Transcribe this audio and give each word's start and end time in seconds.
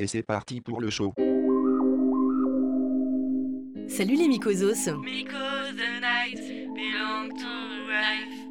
Et 0.00 0.06
c'est 0.06 0.22
parti 0.22 0.62
pour 0.62 0.80
le 0.80 0.88
show. 0.88 1.12
Salut 3.86 4.14
les 4.14 4.28
mycosos 4.28 4.88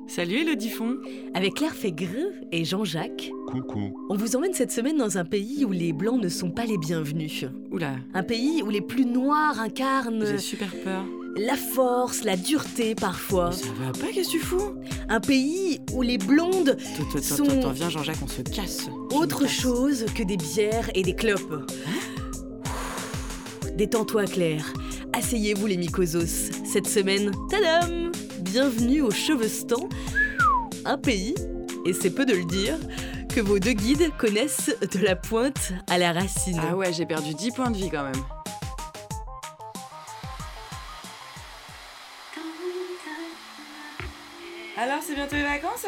Salut 0.05 0.35
Elodie 0.35 0.69
Font 0.69 0.99
Avec 1.33 1.55
Claire 1.55 1.73
Fégreux 1.73 2.33
et 2.51 2.65
Jean-Jacques, 2.65 3.31
Coucou. 3.47 3.95
on 4.11 4.15
vous 4.15 4.35
emmène 4.35 4.53
cette 4.53 4.71
semaine 4.71 4.97
dans 4.97 5.17
un 5.17 5.25
pays 5.25 5.65
où 5.65 5.71
les 5.71 5.91
blancs 5.91 6.21
ne 6.21 6.29
sont 6.29 6.51
pas 6.51 6.65
les 6.65 6.77
bienvenus. 6.77 7.45
Oula, 7.71 7.95
Un 8.13 8.21
pays 8.21 8.61
où 8.61 8.69
les 8.69 8.81
plus 8.81 9.05
noirs 9.07 9.59
incarnent 9.59 10.27
j'ai 10.27 10.37
super 10.37 10.69
peur. 10.83 11.03
La 11.35 11.55
force, 11.55 12.23
la 12.23 12.35
dureté 12.35 12.95
parfois. 12.95 13.51
Ça 13.51 13.65
va 13.79 13.91
pas, 13.91 14.11
qu'est-ce 14.13 14.27
que 14.29 14.33
tu 14.33 14.39
fous? 14.39 14.75
Un 15.07 15.19
pays 15.19 15.79
où 15.93 16.01
les 16.01 16.17
blondes 16.17 16.77
Sont- 17.21 17.43
viens 17.71 17.89
Jean-Jacques, 17.89 18.17
on 18.23 18.27
se 18.27 18.41
casse. 18.41 18.89
Autre 19.11 19.47
chose 19.47 20.05
que 20.15 20.23
des 20.23 20.37
bières 20.37 20.89
et 20.95 21.01
des 21.01 21.15
clopes. 21.15 21.71
Détends-toi 23.75 24.25
Claire, 24.25 24.73
asseyez-vous 25.13 25.67
les 25.67 25.77
mycosos. 25.77 26.51
Cette 26.65 26.87
semaine, 26.87 27.31
tadam 27.49 28.11
Bienvenue 28.41 29.01
au 29.01 29.11
Chevestan, 29.11 29.87
un 30.85 30.97
pays, 30.97 31.35
et 31.85 31.93
c'est 31.93 32.09
peu 32.09 32.25
de 32.25 32.33
le 32.33 32.45
dire, 32.45 32.75
que 33.33 33.39
vos 33.41 33.59
deux 33.59 33.73
guides 33.73 34.09
connaissent 34.17 34.71
de 34.81 34.99
la 35.05 35.15
pointe 35.15 35.71
à 35.87 35.97
la 35.99 36.13
racine. 36.13 36.59
Ah 36.67 36.75
ouais, 36.75 36.91
j'ai 36.91 37.05
perdu 37.05 37.33
10 37.35 37.51
points 37.51 37.69
de 37.69 37.77
vie 37.77 37.89
quand 37.91 38.03
même. 38.03 38.21
Alors, 44.81 44.99
c'est 45.05 45.13
bientôt 45.15 45.35
les 45.35 45.43
vacances 45.43 45.85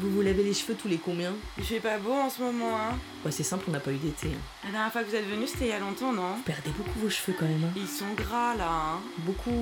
Vous 0.00 0.10
vous 0.10 0.20
lavez 0.22 0.42
les 0.42 0.52
cheveux 0.54 0.74
tous 0.74 0.88
les 0.88 0.96
combien 0.98 1.32
Il 1.58 1.64
fait 1.64 1.78
pas 1.78 1.98
beau 1.98 2.12
en 2.12 2.28
ce 2.28 2.42
moment, 2.42 2.76
hein 2.76 2.96
Ouais, 3.24 3.30
c'est 3.30 3.44
simple, 3.44 3.64
on 3.68 3.70
n'a 3.70 3.78
pas 3.78 3.92
eu 3.92 3.98
d'été. 3.98 4.28
hein. 4.28 4.40
La 4.64 4.70
dernière 4.72 4.92
fois 4.92 5.02
que 5.04 5.10
vous 5.10 5.14
êtes 5.14 5.28
venu, 5.28 5.46
c'était 5.46 5.66
il 5.66 5.70
y 5.70 5.72
a 5.72 5.78
longtemps, 5.78 6.12
non 6.12 6.34
Vous 6.36 6.42
perdez 6.42 6.70
beaucoup 6.76 6.98
vos 6.98 7.08
cheveux 7.10 7.36
quand 7.38 7.46
même. 7.46 7.62
hein. 7.64 7.72
Ils 7.76 7.86
sont 7.86 8.12
gras 8.16 8.56
là, 8.56 8.68
hein 8.68 9.00
Beaucoup. 9.18 9.52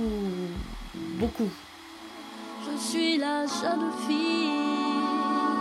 Beaucoup. 1.19 1.50
Je 2.64 2.78
suis 2.80 3.19
la 3.19 3.44
jeune 3.46 3.91
fille 4.06 4.48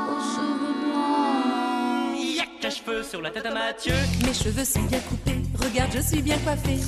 aux 0.08 0.22
cheveux 0.22 0.74
blancs. 0.86 2.20
Y'a 2.38 2.46
qu'un 2.62 2.70
cheveu 2.70 3.04
sur 3.04 3.22
la 3.22 3.32
tête 3.32 3.46
à 3.48 3.54
Mathieu. 3.54 3.94
Mes 4.26 4.34
cheveux 4.34 4.64
sont 4.66 4.84
bien 4.84 5.00
coupés, 5.00 5.42
regarde, 5.62 5.92
je 5.94 6.00
suis 6.02 6.22
bien 6.22 6.38
coiffée. 6.40 6.80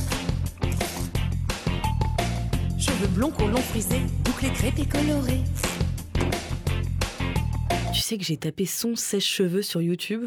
Cheveux 2.80 3.08
blonds, 3.08 3.34
longs 3.40 3.62
frisés, 3.62 4.02
boucles 4.24 4.52
crêpes 4.54 4.80
et 4.80 4.86
colorés. 4.88 5.42
Sais 8.12 8.18
que 8.18 8.26
j'ai 8.26 8.36
tapé 8.36 8.66
son 8.66 8.98
sèche-cheveux 8.98 9.62
sur 9.62 9.82
YouTube 9.82 10.26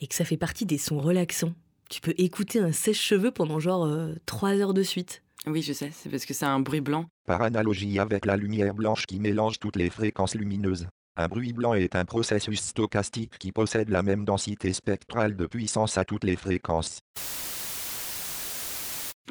et 0.00 0.06
que 0.06 0.14
ça 0.14 0.24
fait 0.24 0.36
partie 0.36 0.66
des 0.66 0.78
sons 0.78 1.00
relaxants. 1.00 1.52
Tu 1.90 2.00
peux 2.00 2.14
écouter 2.16 2.60
un 2.60 2.70
sèche-cheveux 2.70 3.32
pendant 3.32 3.58
genre 3.58 3.92
3 4.26 4.50
heures 4.60 4.72
de 4.72 4.84
suite. 4.84 5.24
Oui, 5.48 5.60
je 5.60 5.72
sais, 5.72 5.90
c'est 5.92 6.08
parce 6.08 6.26
que 6.26 6.32
c'est 6.32 6.44
un 6.44 6.60
bruit 6.60 6.80
blanc. 6.80 7.06
Par 7.26 7.42
analogie 7.42 7.98
avec 7.98 8.24
la 8.24 8.36
lumière 8.36 8.72
blanche 8.72 9.06
qui 9.06 9.18
mélange 9.18 9.58
toutes 9.58 9.74
les 9.74 9.90
fréquences 9.90 10.36
lumineuses. 10.36 10.86
Un 11.16 11.26
bruit 11.26 11.52
blanc 11.52 11.74
est 11.74 11.96
un 11.96 12.04
processus 12.04 12.60
stochastique 12.60 13.36
qui 13.36 13.50
possède 13.50 13.88
la 13.88 14.04
même 14.04 14.24
densité 14.24 14.72
spectrale 14.72 15.34
de 15.34 15.46
puissance 15.46 15.98
à 15.98 16.04
toutes 16.04 16.22
les 16.22 16.36
fréquences. 16.36 17.00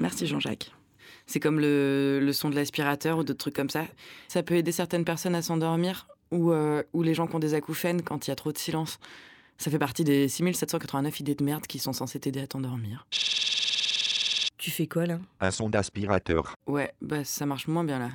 Merci 0.02 0.28
Jean-Jacques. 0.28 0.74
C'est 1.26 1.40
comme 1.40 1.62
le, 1.62 2.20
le 2.22 2.34
son 2.34 2.50
de 2.50 2.56
l'aspirateur 2.56 3.20
ou 3.20 3.24
d'autres 3.24 3.40
trucs 3.40 3.56
comme 3.56 3.70
ça. 3.70 3.86
Ça 4.28 4.44
peut 4.44 4.56
aider 4.56 4.74
certaines 4.74 5.06
personnes 5.06 5.36
à 5.36 5.42
s'endormir 5.42 6.06
ou, 6.34 6.52
euh, 6.52 6.84
ou 6.94 7.04
les 7.04 7.14
gens 7.14 7.28
qui 7.28 7.36
ont 7.36 7.40
des 7.40 7.54
acouphènes 7.54 8.02
quand 8.02 8.28
il 8.28 8.32
y 8.32 8.34
a 8.34 8.36
trop 8.36 8.52
de 8.52 8.58
silence. 8.58 9.00
Ça 9.58 9.72
fait 9.72 9.80
partie 9.80 10.04
des 10.04 10.28
6789 10.28 11.20
idées 11.20 11.36
de 11.36 11.44
merde 11.44 11.68
qui 11.68 11.80
sont 11.80 11.94
censées 11.94 12.20
t'aider 12.20 12.42
à 12.42 12.48
t'endormir. 12.48 13.06
Tu 14.58 14.72
fais 14.72 14.88
quoi 14.88 15.06
là? 15.06 15.20
Un 15.40 15.52
son 15.52 15.70
d'aspirateur. 15.70 16.56
Ouais, 16.68 16.94
bah 17.02 17.24
ça 17.24 17.46
marche 17.46 17.68
moins 17.68 17.84
bien 17.84 18.00
là. 18.00 18.10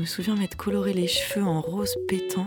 Je 0.00 0.04
me 0.04 0.08
souviens 0.08 0.34
m'être 0.34 0.56
coloré 0.56 0.94
les 0.94 1.06
cheveux 1.06 1.44
en 1.44 1.60
rose 1.60 1.94
pétant 2.08 2.46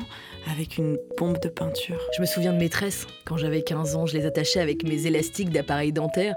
avec 0.49 0.79
une 0.79 0.97
bombe 1.19 1.39
de 1.39 1.49
peinture. 1.49 1.99
Je 2.17 2.21
me 2.21 2.25
souviens 2.25 2.51
de 2.51 2.57
mes 2.57 2.67
tresses. 2.67 3.05
Quand 3.25 3.37
j'avais 3.37 3.61
15 3.61 3.95
ans, 3.95 4.07
je 4.07 4.17
les 4.17 4.25
attachais 4.25 4.59
avec 4.59 4.83
mes 4.83 5.05
élastiques 5.05 5.51
d'appareil 5.51 5.93
dentaire, 5.93 6.33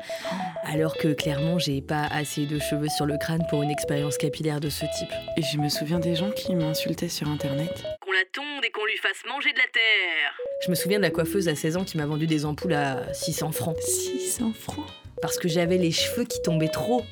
alors 0.64 0.94
que 0.94 1.14
clairement, 1.14 1.58
j'ai 1.58 1.80
pas 1.80 2.04
assez 2.10 2.44
de 2.44 2.58
cheveux 2.58 2.90
sur 2.94 3.06
le 3.06 3.16
crâne 3.16 3.46
pour 3.48 3.62
une 3.62 3.70
expérience 3.70 4.18
capillaire 4.18 4.60
de 4.60 4.68
ce 4.68 4.84
type. 4.98 5.08
Et 5.38 5.42
je 5.42 5.56
me 5.56 5.70
souviens 5.70 6.00
des 6.00 6.16
gens 6.16 6.30
qui 6.32 6.54
m'insultaient 6.54 7.08
sur 7.08 7.28
internet. 7.28 7.82
Qu'on 8.02 8.12
la 8.12 8.24
tonde 8.30 8.62
et 8.62 8.70
qu'on 8.70 8.84
lui 8.84 8.98
fasse 8.98 9.22
manger 9.26 9.54
de 9.54 9.58
la 9.58 9.68
terre 9.72 10.34
Je 10.66 10.68
me 10.70 10.74
souviens 10.74 10.98
de 10.98 11.04
la 11.04 11.10
coiffeuse 11.10 11.48
à 11.48 11.54
16 11.54 11.78
ans 11.78 11.84
qui 11.84 11.96
m'a 11.96 12.04
vendu 12.04 12.26
des 12.26 12.44
ampoules 12.44 12.74
à 12.74 13.14
600 13.14 13.52
francs. 13.52 13.78
600 13.80 14.52
francs 14.52 14.84
Parce 15.22 15.38
que 15.38 15.48
j'avais 15.48 15.78
les 15.78 15.92
cheveux 15.92 16.24
qui 16.24 16.42
tombaient 16.42 16.68
trop 16.68 17.04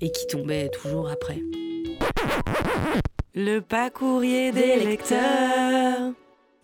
et 0.00 0.10
qui 0.10 0.26
tombaient 0.28 0.70
toujours 0.70 1.10
après. 1.10 1.40
Le 3.36 3.58
pas 3.58 3.90
courrier 3.90 4.52
des 4.52 4.76
lecteurs. 4.76 6.12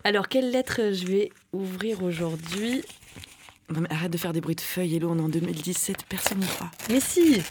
Alors, 0.05 0.29
quelle 0.29 0.51
lettre 0.51 0.93
je 0.93 1.05
vais 1.05 1.29
ouvrir 1.51 2.01
aujourd'hui? 2.01 2.81
Non 3.69 3.81
mais 3.81 3.91
arrête 3.91 4.11
de 4.11 4.17
faire 4.17 4.31
des 4.31 4.39
bruits 4.39 4.55
de 4.55 4.61
feuilles, 4.61 4.95
Hello, 4.95 5.09
on 5.11 5.17
est 5.17 5.21
en 5.21 5.27
2017, 5.27 6.05
personne 6.07 6.39
n'y 6.39 6.47
croit. 6.47 6.71
Mais 6.89 7.01
si 7.01 7.41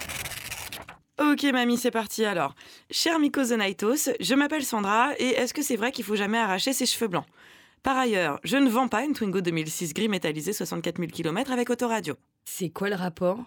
Ok 1.21 1.43
mamie, 1.53 1.77
c'est 1.77 1.91
parti 1.91 2.25
alors. 2.25 2.55
Cher 2.91 3.19
Mycosonaitos, 3.19 4.11
je 4.21 4.35
m'appelle 4.35 4.65
Sandra 4.65 5.11
et 5.19 5.29
est-ce 5.29 5.53
que 5.53 5.63
c'est 5.63 5.77
vrai 5.77 5.93
qu'il 5.93 6.05
faut 6.05 6.17
jamais 6.17 6.39
arracher 6.39 6.73
ses 6.73 6.87
cheveux 6.87 7.09
blancs? 7.09 7.27
Par 7.83 7.99
ailleurs, 7.99 8.41
je 8.43 8.57
ne 8.57 8.71
vends 8.71 8.89
pas 8.89 9.05
une 9.05 9.13
Twingo 9.13 9.43
2006 9.43 9.93
gris 9.93 10.09
métallisée 10.09 10.55
64 10.55 10.97
000 10.97 11.11
km 11.11 11.53
avec 11.53 11.69
autoradio. 11.69 12.15
C'est 12.47 12.71
quoi 12.71 12.89
le 12.89 12.97
rapport? 12.97 13.39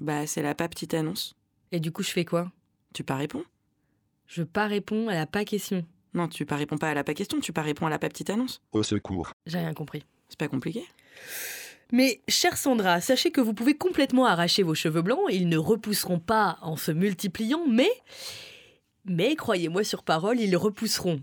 Bah 0.00 0.26
c'est 0.26 0.42
la 0.42 0.56
pas 0.56 0.68
petite 0.68 0.94
annonce. 0.94 1.34
Et 1.70 1.78
du 1.78 1.92
coup, 1.92 2.02
je 2.02 2.10
fais 2.10 2.24
quoi? 2.24 2.50
Tu 2.92 3.04
pas 3.04 3.14
réponds 3.14 3.44
Je 4.26 4.42
pas 4.42 4.66
réponds 4.66 5.08
à 5.08 5.14
la 5.14 5.26
pas 5.26 5.44
question. 5.44 5.84
Non, 6.14 6.28
tu 6.28 6.46
pas 6.46 6.56
réponds 6.56 6.78
pas 6.78 6.90
à 6.90 6.94
la 6.94 7.04
pas 7.04 7.14
question, 7.14 7.40
tu 7.40 7.52
pas 7.52 7.62
réponds 7.62 7.86
à 7.86 7.90
la 7.90 7.98
pas 7.98 8.08
petite 8.08 8.30
annonce. 8.30 8.60
Au 8.72 8.82
secours. 8.82 9.32
J'ai 9.46 9.58
rien 9.58 9.74
compris. 9.74 10.02
C'est 10.28 10.38
pas 10.38 10.48
compliqué 10.48 10.84
Mais, 11.92 12.20
chère 12.26 12.56
Sandra, 12.56 13.00
sachez 13.00 13.30
que 13.30 13.40
vous 13.40 13.54
pouvez 13.54 13.74
complètement 13.74 14.26
arracher 14.26 14.62
vos 14.62 14.74
cheveux 14.74 15.02
blancs. 15.02 15.20
Ils 15.30 15.48
ne 15.48 15.58
repousseront 15.58 16.18
pas 16.18 16.58
en 16.62 16.76
se 16.76 16.90
multipliant, 16.90 17.66
mais. 17.68 17.90
Mais, 19.04 19.36
croyez-moi 19.36 19.84
sur 19.84 20.02
parole, 20.02 20.40
ils 20.40 20.56
repousseront 20.56 21.20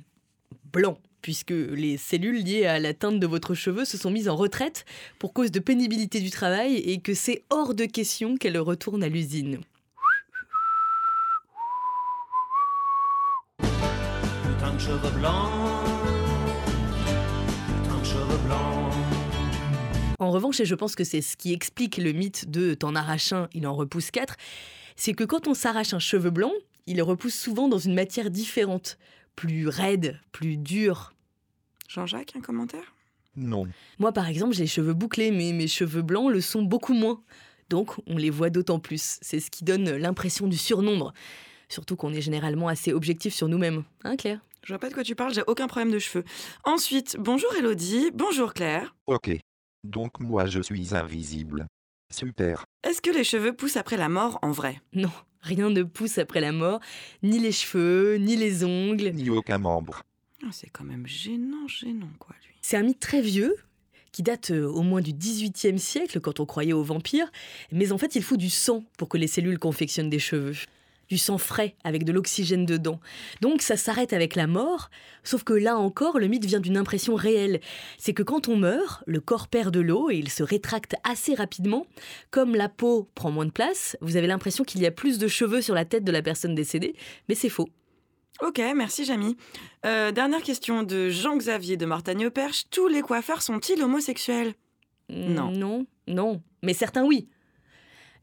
blancs, 0.72 1.00
puisque 1.22 1.52
les 1.52 1.98
cellules 1.98 2.44
liées 2.44 2.66
à 2.66 2.80
la 2.80 2.94
teinte 2.94 3.20
de 3.20 3.28
votre 3.28 3.56
cheveu 3.56 3.84
se 3.84 3.98
sont 3.98 4.12
mises 4.12 4.30
en 4.30 4.36
retraite 4.36 4.86
pour 5.20 5.34
cause 5.34 5.52
de 5.52 5.60
pénibilité 5.60 6.22
du 6.22 6.30
travail 6.30 6.76
et 6.76 7.00
que 7.00 7.14
c'est 7.14 7.44
hors 7.50 7.74
de 7.74 7.86
question 7.86 8.38
qu'elles 8.38 8.58
retournent 8.58 9.04
à 9.04 9.10
l'usine. 9.10 9.60
Putain 14.74 14.96
de 14.96 14.98
cheveux 14.98 15.20
blancs. 15.20 15.52
Putain 17.84 18.00
de 18.00 18.06
cheveux 18.06 18.38
blancs. 18.48 18.94
En 20.18 20.32
revanche, 20.32 20.60
et 20.62 20.66
je 20.66 20.74
pense 20.74 20.96
que 20.96 21.04
c'est 21.04 21.22
ce 21.22 21.38
qui 21.38 21.54
explique 21.54 21.98
le 21.98 22.12
mythe 22.12 22.50
de 22.50 22.74
t'en 22.74 22.96
arraches 22.96 23.34
un, 23.34 23.50
il 23.54 23.68
en 23.68 23.76
repousse 23.76 24.10
quatre, 24.10 24.36
c'est 24.96 25.14
que 25.14 25.24
quand 25.26 25.48
on 25.48 25.54
s'arrache 25.54 25.94
un 25.94 26.00
cheveu 26.00 26.32
blanc, 26.32 26.52
il 26.88 27.02
repousse 27.04 27.36
souvent 27.36 27.68
dans 27.68 27.78
une 27.78 27.94
matière 27.94 28.32
différente, 28.32 28.98
plus 29.36 29.68
raide, 29.68 30.20
plus 30.32 30.58
dure. 30.58 31.14
Jean-Jacques, 31.88 32.34
un 32.36 32.42
commentaire? 32.42 32.96
Non. 33.36 33.68
Moi, 34.00 34.12
par 34.12 34.28
exemple, 34.28 34.56
j'ai 34.56 34.64
les 34.64 34.68
cheveux 34.68 34.94
bouclés, 34.94 35.30
mais 35.30 35.52
mes 35.52 35.68
cheveux 35.68 36.02
blancs 36.02 36.32
le 36.32 36.42
sont 36.42 36.64
beaucoup 36.64 36.94
moins. 36.94 37.22
Donc, 37.70 37.92
on 38.08 38.18
les 38.18 38.32
voit 38.32 38.50
d'autant 38.50 38.80
plus. 38.80 39.20
C'est 39.22 39.40
ce 39.40 39.52
qui 39.52 39.64
donne 39.64 39.98
l'impression 39.98 40.48
du 40.48 40.58
surnombre. 40.58 41.14
Surtout 41.70 41.96
qu'on 41.96 42.14
est 42.14 42.22
généralement 42.22 42.70
assez 42.70 42.92
objectif 42.92 43.36
sur 43.36 43.48
nous-mêmes. 43.48 43.84
Hein, 44.04 44.16
Claire? 44.16 44.40
Je 44.64 44.72
vois 44.72 44.80
pas 44.80 44.88
de 44.90 44.94
quoi 44.94 45.04
tu 45.04 45.14
parles, 45.14 45.34
j'ai 45.34 45.44
aucun 45.48 45.68
problème 45.68 45.92
de 45.92 46.00
cheveux. 46.00 46.24
Ensuite, 46.64 47.18
bonjour 47.20 47.54
Elodie, 47.56 48.12
bonjour 48.14 48.54
Claire. 48.54 48.96
Ok. 49.08 49.30
Donc 49.84 50.22
moi 50.22 50.46
je 50.46 50.62
suis 50.62 50.96
invisible. 50.96 51.68
Super. 52.10 52.66
Est-ce 52.84 53.02
que 53.02 53.10
les 53.10 53.26
cheveux 53.26 53.54
poussent 53.54 53.76
après 53.76 53.98
la 53.98 54.08
mort 54.08 54.40
en 54.42 54.52
vrai? 54.52 54.82
Non, 54.94 55.12
rien 55.42 55.70
ne 55.70 55.84
pousse 55.84 56.18
après 56.18 56.40
la 56.40 56.54
mort, 56.54 56.80
ni 57.24 57.40
les 57.40 57.52
cheveux, 57.52 58.16
ni 58.16 58.38
les 58.38 58.64
ongles. 58.64 59.12
Ni 59.14 59.30
aucun 59.30 59.58
membre. 59.58 60.04
Ah, 60.46 60.50
C'est 60.54 60.70
quand 60.70 60.86
même 60.86 61.08
gênant, 61.08 61.68
gênant 61.68 62.12
quoi 62.20 62.36
lui. 62.48 62.56
C'est 62.62 62.78
un 62.78 62.84
mythe 62.84 63.00
très 63.02 63.22
vieux 63.22 63.56
qui 64.14 64.24
date 64.24 64.52
euh, 64.52 64.66
au 64.66 64.82
moins 64.84 65.02
du 65.02 65.12
XVIIIe 65.12 65.80
siècle 65.80 66.22
quand 66.22 66.40
on 66.40 66.46
croyait 66.46 66.72
aux 66.72 66.84
vampires, 66.84 67.30
mais 67.74 67.92
en 67.92 67.98
fait 67.98 68.16
il 68.16 68.24
faut 68.24 68.38
du 68.38 68.50
sang 68.50 68.86
pour 68.98 69.10
que 69.10 69.18
les 69.18 69.28
cellules 69.28 69.60
confectionnent 69.60 70.10
des 70.10 70.20
cheveux. 70.20 70.56
Du 71.14 71.20
sang 71.20 71.38
frais 71.38 71.76
avec 71.84 72.06
de 72.06 72.12
l'oxygène 72.12 72.66
dedans. 72.66 73.00
Donc 73.40 73.62
ça 73.62 73.78
s'arrête 73.78 74.14
avec 74.14 74.36
la 74.36 74.48
mort, 74.48 74.90
sauf 75.24 75.44
que 75.44 75.54
là 75.54 75.78
encore 75.78 76.18
le 76.18 76.26
mythe 76.26 76.46
vient 76.46 76.60
d'une 76.60 76.76
impression 76.76 77.14
réelle. 77.14 77.62
C'est 78.00 78.16
que 78.16 78.24
quand 78.24 78.48
on 78.48 78.58
meurt, 78.58 79.04
le 79.06 79.20
corps 79.20 79.48
perd 79.48 79.72
de 79.72 79.80
l'eau 79.80 80.10
et 80.10 80.16
il 80.16 80.32
se 80.32 80.42
rétracte 80.42 80.96
assez 81.04 81.36
rapidement. 81.36 81.86
Comme 82.32 82.56
la 82.56 82.68
peau 82.68 83.12
prend 83.14 83.30
moins 83.30 83.46
de 83.46 83.52
place, 83.52 83.96
vous 84.02 84.18
avez 84.18 84.26
l'impression 84.26 84.64
qu'il 84.64 84.82
y 84.82 84.88
a 84.88 84.92
plus 84.92 85.20
de 85.20 85.28
cheveux 85.28 85.62
sur 85.62 85.76
la 85.76 85.86
tête 85.86 86.04
de 86.04 86.12
la 86.12 86.24
personne 86.24 86.56
décédée, 86.56 86.96
mais 87.30 87.36
c'est 87.36 87.48
faux. 87.48 87.70
Ok, 88.42 88.60
merci 88.76 89.06
Jamy. 89.06 89.38
Euh, 89.86 90.12
dernière 90.12 90.42
question 90.42 90.82
de 90.82 91.10
Jean-Xavier 91.10 91.78
de 91.78 91.86
Martagne-au-Perche. 91.86 92.64
Tous 92.72 92.88
les 92.88 93.04
coiffeurs 93.04 93.44
sont-ils 93.44 93.84
homosexuels? 93.84 94.56
Non. 95.10 95.52
Non, 95.52 95.86
non. 96.08 96.42
Mais 96.64 96.74
certains, 96.74 97.06
oui. 97.06 97.30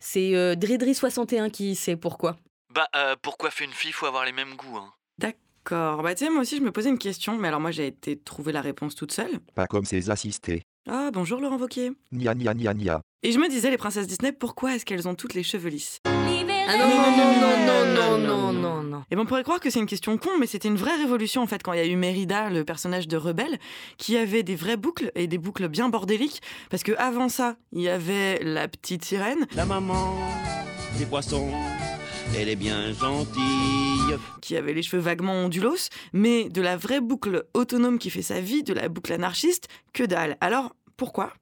C'est 0.01 0.35
euh, 0.35 0.57
Dridri61 0.57 1.53
qui 1.53 1.77
sait 1.77 1.95
pourquoi. 1.95 2.37
Bah, 2.73 2.87
euh, 2.95 3.17
pour 3.21 3.37
coiffer 3.37 3.65
une 3.65 3.73
fille, 3.73 3.93
faut 3.93 4.07
avoir 4.07 4.25
les 4.25 4.33
mêmes 4.33 4.55
goûts. 4.55 4.77
Hein. 4.77 4.93
D'accord. 5.19 6.03
Bah, 6.03 6.15
tu 6.15 6.25
sais, 6.25 6.31
moi 6.31 6.43
aussi, 6.43 6.57
je 6.57 6.63
me 6.63 6.71
posais 6.71 6.89
une 6.89 6.99
question, 6.99 7.37
mais 7.37 7.49
alors 7.49 7.61
moi, 7.61 7.73
j'ai 7.73 7.87
été 7.87 8.17
trouver 8.17 8.53
la 8.53 8.61
réponse 8.61 8.95
toute 8.95 9.13
seule. 9.13 9.41
Pas 9.55 9.67
comme 9.67 9.85
ses 9.85 10.11
assistés. 10.11 10.63
Ah, 10.89 11.11
bonjour 11.13 11.41
Laurent 11.41 11.57
Vauquier. 11.57 11.93
Nia, 12.13 12.35
nia, 12.35 12.55
nia, 12.55 12.73
nia. 12.73 13.01
Et 13.23 13.33
je 13.33 13.39
me 13.39 13.49
disais, 13.49 13.71
les 13.71 13.77
princesses 13.77 14.07
Disney, 14.07 14.33
pourquoi 14.33 14.75
est-ce 14.75 14.87
qu'elles 14.87 15.09
ont 15.09 15.15
toutes 15.15 15.35
les 15.35 15.43
cheveux 15.43 15.69
lisses 15.69 15.99
ah 16.73 16.77
non, 16.77 16.87
non, 16.89 17.11
non, 17.17 17.35
non, 17.41 17.65
non, 17.67 18.19
non, 18.19 18.19
non, 18.19 18.53
non. 18.53 18.83
non. 18.85 19.03
Et 19.11 19.17
ben, 19.17 19.23
on 19.23 19.27
pourrait 19.27 19.43
croire 19.43 19.59
que 19.59 19.71
c'est 19.71 19.81
une 19.81 19.87
question 19.87 20.17
con, 20.19 20.31
mais 20.39 20.47
c'était 20.47 20.69
une 20.69 20.77
vraie 20.77 20.95
révolution 20.95 21.43
en 21.43 21.49
fait 21.49 21.65
quand 21.65 21.73
il 21.73 21.79
y 21.79 21.83
a 21.83 21.87
eu 21.87 21.97
Mérida, 21.97 22.49
le 22.49 22.65
personnage 22.65 23.09
de 23.09 23.17
Rebelle, 23.17 23.59
qui 23.99 24.17
avait 24.17 24.45
des 24.45 24.55
vraies 24.55 24.77
boucles 24.77 25.11
et 25.17 25.27
des 25.27 25.39
boucles 25.39 25.67
bien 25.67 25.89
bordéliques. 25.89 26.41
Parce 26.71 26.85
que 26.85 26.93
avant 26.93 27.29
ça, 27.29 27.57
il 27.73 27.83
y 27.83 27.89
avait 27.89 28.39
la 28.45 28.69
petite 28.69 29.05
sirène. 29.05 29.49
La 29.57 29.67
maman 29.67 30.15
des 30.97 31.07
poissons 31.07 31.51
elle 32.37 32.49
est 32.49 32.57
bien 32.57 32.93
gentille. 32.93 34.17
qui 34.41 34.57
avait 34.57 34.73
les 34.73 34.83
cheveux 34.83 35.03
vaguement 35.03 35.45
ondulos, 35.45 35.89
mais 36.13 36.49
de 36.49 36.63
la 36.63 36.77
vraie 36.77 37.01
boucle 37.01 37.45
autonome 37.55 37.99
qui 37.99 38.11
fait 38.11 38.23
sa 38.23 38.41
vie, 38.41 38.63
de 38.63 38.73
la 38.73 38.89
boucle 38.89 39.13
anarchiste, 39.13 39.69
que 39.93 40.05
dalle. 40.05 40.37
Alors 40.41 40.75
pourquoi? 40.97 41.33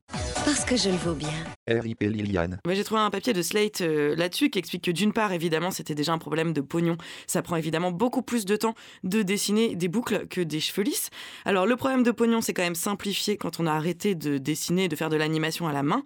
Parce 0.49 0.65
que 0.65 0.77
je 0.79 0.89
le 0.89 0.97
vaux 0.97 1.13
bien. 1.13 1.29
R.I.P. 1.69 2.09
Liliane. 2.09 2.59
J'ai 2.67 2.83
trouvé 2.83 3.03
un 3.03 3.11
papier 3.11 3.35
de 3.35 3.43
Slate 3.43 3.83
euh, 3.83 4.17
là-dessus 4.17 4.49
qui 4.49 4.59
explique 4.59 4.83
que 4.83 4.91
d'une 4.91 5.13
part, 5.13 5.35
évidemment, 5.35 5.71
c'était 5.71 5.95
déjà 5.95 6.15
un 6.15 6.19
problème 6.19 6.55
de 6.55 6.63
pognon. 6.63 6.97
Ça 7.27 7.43
prend 7.43 7.57
évidemment 7.57 7.93
beaucoup 7.93 8.23
plus 8.23 8.47
de 8.47 8.57
temps 8.57 8.75
de 9.05 9.21
dessiner 9.21 9.77
des 9.77 9.89
boucles 9.89 10.27
que 10.27 10.41
des 10.41 10.61
cheveux 10.61 10.85
lisses. 10.85 11.11
Alors 11.45 11.67
le 11.67 11.77
problème 11.77 12.03
de 12.03 12.11
pognon, 12.13 12.41
c'est 12.41 12.55
quand 12.55 12.63
même 12.63 12.75
simplifié 12.75 13.37
quand 13.37 13.61
on 13.61 13.67
a 13.67 13.73
arrêté 13.73 14.15
de 14.15 14.39
dessiner, 14.39 14.89
de 14.89 14.97
faire 14.97 15.11
de 15.11 15.17
l'animation 15.17 15.69
à 15.69 15.75
la 15.75 15.83
main. 15.83 16.03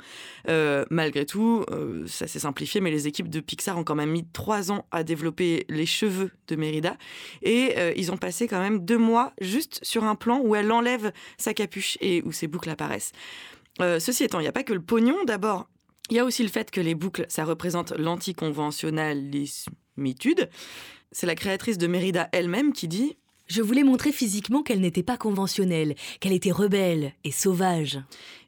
Euh, 0.49 0.85
malgré 0.91 1.25
tout, 1.25 1.65
euh, 1.71 2.05
ça 2.09 2.27
s'est 2.27 2.41
simplifié, 2.41 2.81
mais 2.81 2.91
les 2.91 3.07
équipes 3.07 3.29
de 3.29 3.39
Pixar 3.39 3.79
ont 3.79 3.85
quand 3.85 3.95
même 3.95 4.11
mis 4.11 4.27
trois 4.27 4.73
ans 4.73 4.87
à 4.91 5.05
développer 5.05 5.67
les 5.69 5.87
cheveux 5.87 6.33
de 6.49 6.57
Mérida. 6.57 6.97
Et 7.43 7.75
euh, 7.79 7.93
ils 7.95 8.11
ont 8.11 8.17
passé 8.17 8.49
quand 8.49 8.61
même 8.61 8.85
deux 8.85 8.99
mois 8.99 9.35
juste 9.41 9.79
sur 9.85 10.03
un 10.03 10.17
plan 10.17 10.41
où 10.43 10.57
elle 10.57 10.73
enlève 10.73 11.13
sa 11.39 11.55
capuche 11.55 11.97
et 12.01 12.23
où 12.25 12.33
ses 12.33 12.49
boucles 12.49 12.71
apparaissent. 12.71 13.13
Euh, 13.81 13.99
ceci 13.99 14.25
étant, 14.25 14.41
il 14.41 14.43
n'y 14.43 14.49
a 14.49 14.53
pas 14.53 14.65
que 14.65 14.73
le 14.73 14.83
pognon. 14.83 15.25
D'abord, 15.25 15.69
il 16.11 16.17
y 16.17 16.19
a 16.19 16.25
aussi 16.25 16.43
le 16.43 16.49
fait 16.49 16.71
que 16.71 16.81
les 16.81 16.95
boucles, 16.95 17.27
ça 17.29 17.45
représente 17.45 17.93
l'anticonventionnalismitude. 17.93 20.49
C'est 21.11 21.27
la 21.27 21.35
créatrice 21.35 21.79
de 21.79 21.87
Mérida 21.87 22.29
elle-même 22.33 22.73
qui 22.73 22.89
dit 22.89 23.17
Je 23.47 23.63
voulais 23.63 23.85
montrer 23.85 24.13
physiquement 24.13 24.63
qu'elle 24.63 24.81
n'était 24.81 25.03
pas 25.03 25.17
conventionnelle, 25.17 25.95
qu'elle 26.21 26.33
était 26.33 26.51
rebelle 26.51 27.15
et 27.25 27.31
sauvage. 27.31 28.01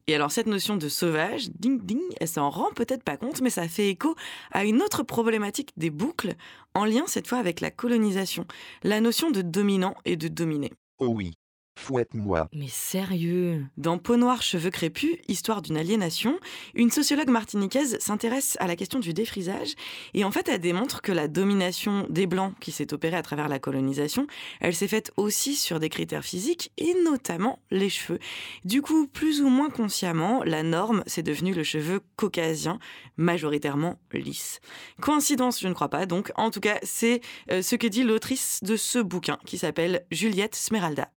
Et 0.06 0.14
alors 0.14 0.30
cette 0.30 0.46
notion 0.46 0.76
de 0.76 0.90
sauvage, 0.90 1.48
ding 1.58 1.80
ding, 1.82 2.02
elle 2.20 2.28
s'en 2.28 2.50
rend 2.50 2.70
peut-être 2.72 3.02
pas 3.02 3.16
compte, 3.16 3.40
mais 3.40 3.48
ça 3.48 3.68
fait 3.68 3.88
écho 3.88 4.14
à 4.52 4.64
une 4.64 4.82
autre 4.82 5.02
problématique 5.02 5.70
des 5.78 5.88
boucles, 5.88 6.34
en 6.74 6.84
lien 6.84 7.04
cette 7.06 7.26
fois 7.26 7.38
avec 7.38 7.62
la 7.62 7.70
colonisation, 7.70 8.46
la 8.82 9.00
notion 9.00 9.30
de 9.30 9.40
dominant 9.40 9.94
et 10.04 10.16
de 10.16 10.28
dominé. 10.28 10.72
Oh 10.98 11.08
oui. 11.08 11.32
Fouette-moi. 11.76 12.48
Mais 12.54 12.68
sérieux 12.68 13.64
Dans 13.76 13.98
Peau 13.98 14.16
noire, 14.16 14.42
cheveux 14.42 14.70
crépus, 14.70 15.16
Histoire 15.28 15.62
d'une 15.62 15.76
aliénation, 15.76 16.38
une 16.74 16.90
sociologue 16.90 17.28
martiniquaise 17.28 17.98
s'intéresse 18.00 18.56
à 18.60 18.66
la 18.66 18.76
question 18.76 19.00
du 19.00 19.12
défrisage 19.12 19.74
et 20.14 20.24
en 20.24 20.30
fait 20.30 20.48
elle 20.48 20.60
démontre 20.60 21.02
que 21.02 21.12
la 21.12 21.28
domination 21.28 22.06
des 22.08 22.26
Blancs 22.26 22.54
qui 22.60 22.72
s'est 22.72 22.94
opérée 22.94 23.16
à 23.16 23.22
travers 23.22 23.48
la 23.48 23.58
colonisation, 23.58 24.26
elle 24.60 24.74
s'est 24.74 24.88
faite 24.88 25.12
aussi 25.16 25.56
sur 25.56 25.80
des 25.80 25.88
critères 25.88 26.24
physiques 26.24 26.72
et 26.78 26.94
notamment 27.04 27.58
les 27.70 27.90
cheveux. 27.90 28.18
Du 28.64 28.80
coup, 28.80 29.06
plus 29.06 29.40
ou 29.40 29.48
moins 29.48 29.70
consciemment, 29.70 30.42
la 30.44 30.62
norme, 30.62 31.02
c'est 31.06 31.22
devenu 31.22 31.52
le 31.52 31.64
cheveu 31.64 32.00
caucasien, 32.16 32.78
majoritairement 33.16 33.98
lisse. 34.12 34.60
Coïncidence, 35.00 35.60
je 35.60 35.68
ne 35.68 35.74
crois 35.74 35.88
pas, 35.88 36.06
donc 36.06 36.32
en 36.36 36.50
tout 36.50 36.60
cas 36.60 36.78
c'est 36.82 37.20
euh, 37.50 37.62
ce 37.62 37.76
que 37.76 37.86
dit 37.86 38.04
l'autrice 38.04 38.60
de 38.62 38.76
ce 38.76 38.98
bouquin 38.98 39.38
qui 39.44 39.58
s'appelle 39.58 40.04
Juliette 40.10 40.54
Smeralda. 40.54 41.10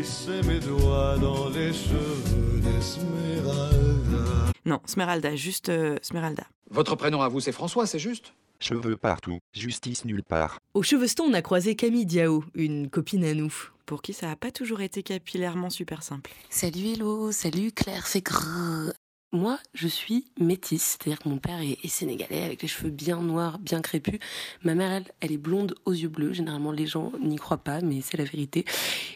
Glisser 0.00 0.40
mes 0.48 0.60
doigts 0.60 1.18
dans 1.18 1.50
les 1.50 1.74
cheveux 1.74 2.58
d'Esmeralda. 2.62 4.50
Non, 4.64 4.80
Smeralda, 4.86 5.36
juste 5.36 5.68
euh, 5.68 5.98
Smeralda. 6.00 6.44
Votre 6.70 6.96
prénom 6.96 7.20
à 7.20 7.28
vous, 7.28 7.40
c'est 7.40 7.52
François, 7.52 7.86
c'est 7.86 7.98
juste? 7.98 8.32
Cheveux 8.60 8.96
partout. 8.96 9.40
Justice 9.52 10.06
nulle 10.06 10.22
part. 10.22 10.58
Au 10.72 10.82
Cheveston, 10.82 11.24
on 11.24 11.34
a 11.34 11.42
croisé 11.42 11.76
Camille 11.76 12.06
Diao, 12.06 12.44
une 12.54 12.88
copine 12.88 13.24
à 13.26 13.34
nous. 13.34 13.52
Pour 13.84 14.00
qui 14.00 14.14
ça 14.14 14.28
n'a 14.28 14.36
pas 14.36 14.50
toujours 14.50 14.80
été 14.80 15.02
capillairement 15.02 15.68
super 15.68 16.02
simple. 16.02 16.30
Salut 16.48 16.94
Hello, 16.94 17.30
salut 17.30 17.70
Claire, 17.70 18.06
c'est 18.06 18.24
grrr. 18.24 18.94
Moi, 19.32 19.60
je 19.74 19.86
suis 19.86 20.24
métisse, 20.40 20.98
c'est-à-dire 20.98 21.20
que 21.20 21.28
mon 21.28 21.38
père 21.38 21.60
est, 21.60 21.86
sénégalais 21.86 22.42
avec 22.42 22.62
les 22.62 22.68
cheveux 22.68 22.90
bien 22.90 23.22
noirs, 23.22 23.60
bien 23.60 23.80
crépus. 23.80 24.18
Ma 24.64 24.74
mère, 24.74 24.90
elle, 24.90 25.04
elle 25.20 25.30
est 25.30 25.38
blonde 25.38 25.76
aux 25.84 25.92
yeux 25.92 26.08
bleus. 26.08 26.32
Généralement, 26.32 26.72
les 26.72 26.86
gens 26.86 27.12
n'y 27.22 27.36
croient 27.36 27.62
pas, 27.62 27.80
mais 27.80 28.00
c'est 28.00 28.16
la 28.16 28.24
vérité. 28.24 28.64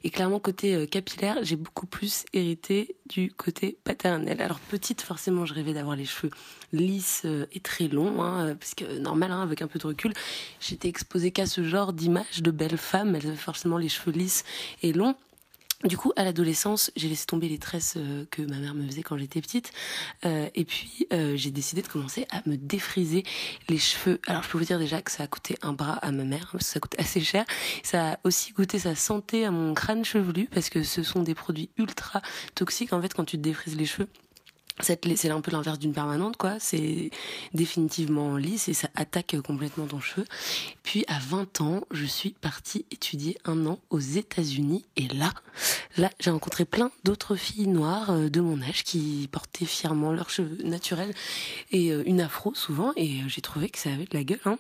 Et 0.05 0.11
clairement, 0.11 0.39
côté 0.39 0.77
euh, 0.77 0.87
capillaire, 0.87 1.39
j'ai 1.43 1.57
beaucoup 1.57 1.87
plus 1.87 2.27
hérité 2.33 2.95
du 3.07 3.33
côté 3.33 3.77
paternel. 3.83 4.41
Alors 4.41 4.61
petite, 4.61 5.03
forcément, 5.03 5.47
je 5.47 5.55
rêvais 5.55 5.73
d'avoir 5.73 5.97
les 5.97 6.05
cheveux 6.05 6.31
lisses 6.73 7.23
euh, 7.25 7.47
et 7.51 7.59
très 7.59 7.89
longs, 7.89 8.23
hein, 8.23 8.47
euh, 8.47 8.55
parce 8.55 8.77
que 8.77 8.99
normal, 8.99 9.33
hein, 9.33 9.43
avec 9.43 9.63
un 9.63 9.67
peu 9.67 9.81
de 9.81 9.87
recul, 9.89 10.13
j'étais 10.61 10.87
exposée 10.87 11.33
qu'à 11.33 11.47
ce 11.47 11.65
genre 11.65 11.93
d'image 11.93 12.41
de 12.41 12.53
belle 12.53 12.79
femme. 12.79 13.17
Elle 13.17 13.27
avait 13.27 13.37
forcément 13.37 13.79
les 13.79 13.89
cheveux 13.89 14.13
lisses 14.13 14.45
et 14.85 14.93
longs. 14.93 15.17
Du 15.85 15.99
coup, 15.99 16.13
à 16.17 16.25
l'adolescence, 16.25 16.91
j'ai 16.97 17.09
laissé 17.09 17.27
tomber 17.27 17.47
les 17.47 17.59
tresses 17.59 17.95
euh, 17.99 18.25
que 18.31 18.41
ma 18.41 18.57
mère 18.57 18.75
me 18.75 18.87
faisait 18.87 19.03
quand 19.03 19.19
j'étais 19.19 19.43
petite. 19.43 19.71
Euh, 20.25 20.49
et 20.55 20.65
puis, 20.65 21.07
euh, 21.13 21.37
j'ai 21.37 21.51
décidé 21.51 21.83
de 21.83 21.89
commencer 21.89 22.27
à 22.31 22.41
me 22.47 22.57
défriser 22.57 23.23
les 23.69 23.77
cheveux. 23.77 24.19
Alors, 24.27 24.43
je 24.43 24.49
peux 24.49 24.57
vous 24.57 24.65
dire 24.65 24.79
déjà 24.79 25.03
que 25.03 25.11
ça 25.11 25.25
a 25.25 25.27
coûté 25.27 25.59
un 25.61 25.75
bras 25.75 25.95
à 25.95 26.11
ma 26.11 26.25
mère, 26.25 26.49
parce 26.53 26.65
que 26.65 26.73
ça 26.73 26.81
coûte 26.81 26.95
assez 26.99 27.21
cher. 27.21 27.45
Ça 27.83 28.13
a 28.13 28.19
aussi 28.25 28.53
coûté 28.53 28.79
sa 28.79 28.95
santé 28.95 29.45
à 29.45 29.51
mon 29.51 29.75
crâne 29.75 30.07
chevelu, 30.07 30.47
parce 30.47 30.71
que 30.71 30.83
ce 30.83 31.03
sont 31.03 31.23
des 31.23 31.35
produits 31.35 31.69
ultra 31.77 32.23
toxiques. 32.55 32.95
En 32.95 33.03
fait, 33.03 33.13
quand 33.13 33.27
tu 33.27 33.37
te 33.37 33.43
défrises 33.43 33.77
les 33.77 33.85
cheveux, 33.85 34.09
c'est 34.81 35.31
un 35.31 35.41
peu 35.41 35.53
l'inverse 35.53 35.79
d'une 35.79 35.93
permanente, 35.93 36.37
quoi. 36.37 36.57
C'est 36.59 37.11
définitivement 37.53 38.37
lisse 38.37 38.69
et 38.69 38.75
ça 38.75 38.89
attaque 38.97 39.37
complètement 39.47 39.87
ton 39.87 40.01
cheveu. 40.01 40.27
Puis 40.83 41.05
à 41.07 41.21
20 41.21 41.61
ans, 41.61 41.85
je 41.93 42.05
suis 42.05 42.31
partie 42.31 42.85
étudier 42.91 43.39
un 43.45 43.67
an 43.67 43.79
aux 43.91 44.01
États-Unis 44.01 44.85
et 44.97 45.07
là, 45.09 45.33
là, 45.97 46.11
j'ai 46.19 46.31
rencontré 46.31 46.65
plein 46.65 46.91
d'autres 47.05 47.37
filles 47.37 47.69
noires 47.69 48.11
euh, 48.11 48.29
de 48.29 48.41
mon 48.41 48.61
âge 48.63 48.83
qui 48.83 49.29
portaient 49.31 49.65
fièrement 49.65 50.13
leurs 50.13 50.31
cheveux 50.31 50.59
naturels 50.65 51.15
et 51.71 51.93
euh, 51.93 52.03
une 52.05 52.21
afro 52.21 52.53
souvent 52.55 52.93
et 52.97 53.21
euh, 53.21 53.29
j'ai 53.29 53.43
trouvé 53.43 53.69
que 53.69 53.79
ça 53.79 53.91
avait 53.91 54.07
de 54.07 54.15
la 54.17 54.25
gueule. 54.25 54.41
Hein. 54.45 54.59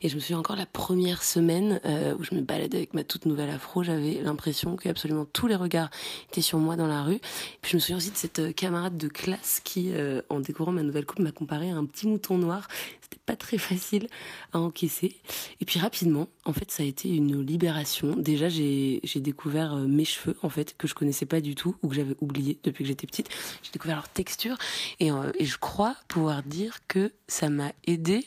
Et 0.00 0.08
je 0.08 0.14
me 0.14 0.20
souviens 0.20 0.38
encore 0.38 0.56
la 0.56 0.66
première 0.66 1.22
semaine 1.22 1.80
où 2.18 2.24
je 2.24 2.34
me 2.34 2.40
baladais 2.40 2.78
avec 2.78 2.94
ma 2.94 3.04
toute 3.04 3.24
nouvelle 3.26 3.50
afro, 3.50 3.82
j'avais 3.82 4.20
l'impression 4.22 4.74
que 4.76 4.88
absolument 4.88 5.26
tous 5.32 5.46
les 5.46 5.54
regards 5.54 5.90
étaient 6.30 6.40
sur 6.40 6.58
moi 6.58 6.76
dans 6.76 6.86
la 6.86 7.02
rue. 7.02 7.20
Puis 7.62 7.72
je 7.72 7.76
me 7.76 7.80
souviens 7.80 7.98
aussi 7.98 8.10
de 8.10 8.16
cette 8.16 8.54
camarade 8.54 8.96
de 8.96 9.08
classe 9.08 9.33
qui, 9.64 9.90
euh, 9.92 10.22
en 10.28 10.40
découvrant 10.40 10.72
ma 10.72 10.82
nouvelle 10.82 11.06
coupe, 11.06 11.18
m'a 11.18 11.32
comparé 11.32 11.70
à 11.70 11.76
un 11.76 11.84
petit 11.84 12.06
mouton 12.06 12.38
noir. 12.38 12.68
C'était 13.00 13.20
pas 13.24 13.36
très 13.36 13.58
facile 13.58 14.08
à 14.52 14.60
encaisser. 14.60 15.16
Et 15.60 15.64
puis 15.64 15.78
rapidement, 15.78 16.28
en 16.44 16.52
fait, 16.52 16.70
ça 16.70 16.82
a 16.82 16.86
été 16.86 17.08
une 17.08 17.44
libération. 17.44 18.14
Déjà, 18.16 18.48
j'ai 18.48 19.00
découvert 19.16 19.74
euh, 19.74 19.86
mes 19.86 20.04
cheveux, 20.04 20.36
en 20.42 20.48
fait, 20.48 20.76
que 20.76 20.86
je 20.86 20.94
connaissais 20.94 21.26
pas 21.26 21.40
du 21.40 21.54
tout 21.54 21.76
ou 21.82 21.88
que 21.88 21.94
j'avais 21.94 22.16
oublié 22.20 22.58
depuis 22.62 22.84
que 22.84 22.88
j'étais 22.88 23.06
petite. 23.06 23.28
J'ai 23.62 23.72
découvert 23.72 23.96
leur 23.96 24.08
texture 24.08 24.56
et, 25.00 25.10
euh, 25.10 25.32
et 25.38 25.44
je 25.44 25.58
crois 25.58 25.96
pouvoir 26.08 26.42
dire 26.42 26.78
que 26.88 27.12
ça 27.28 27.48
m'a 27.48 27.72
aidé 27.86 28.26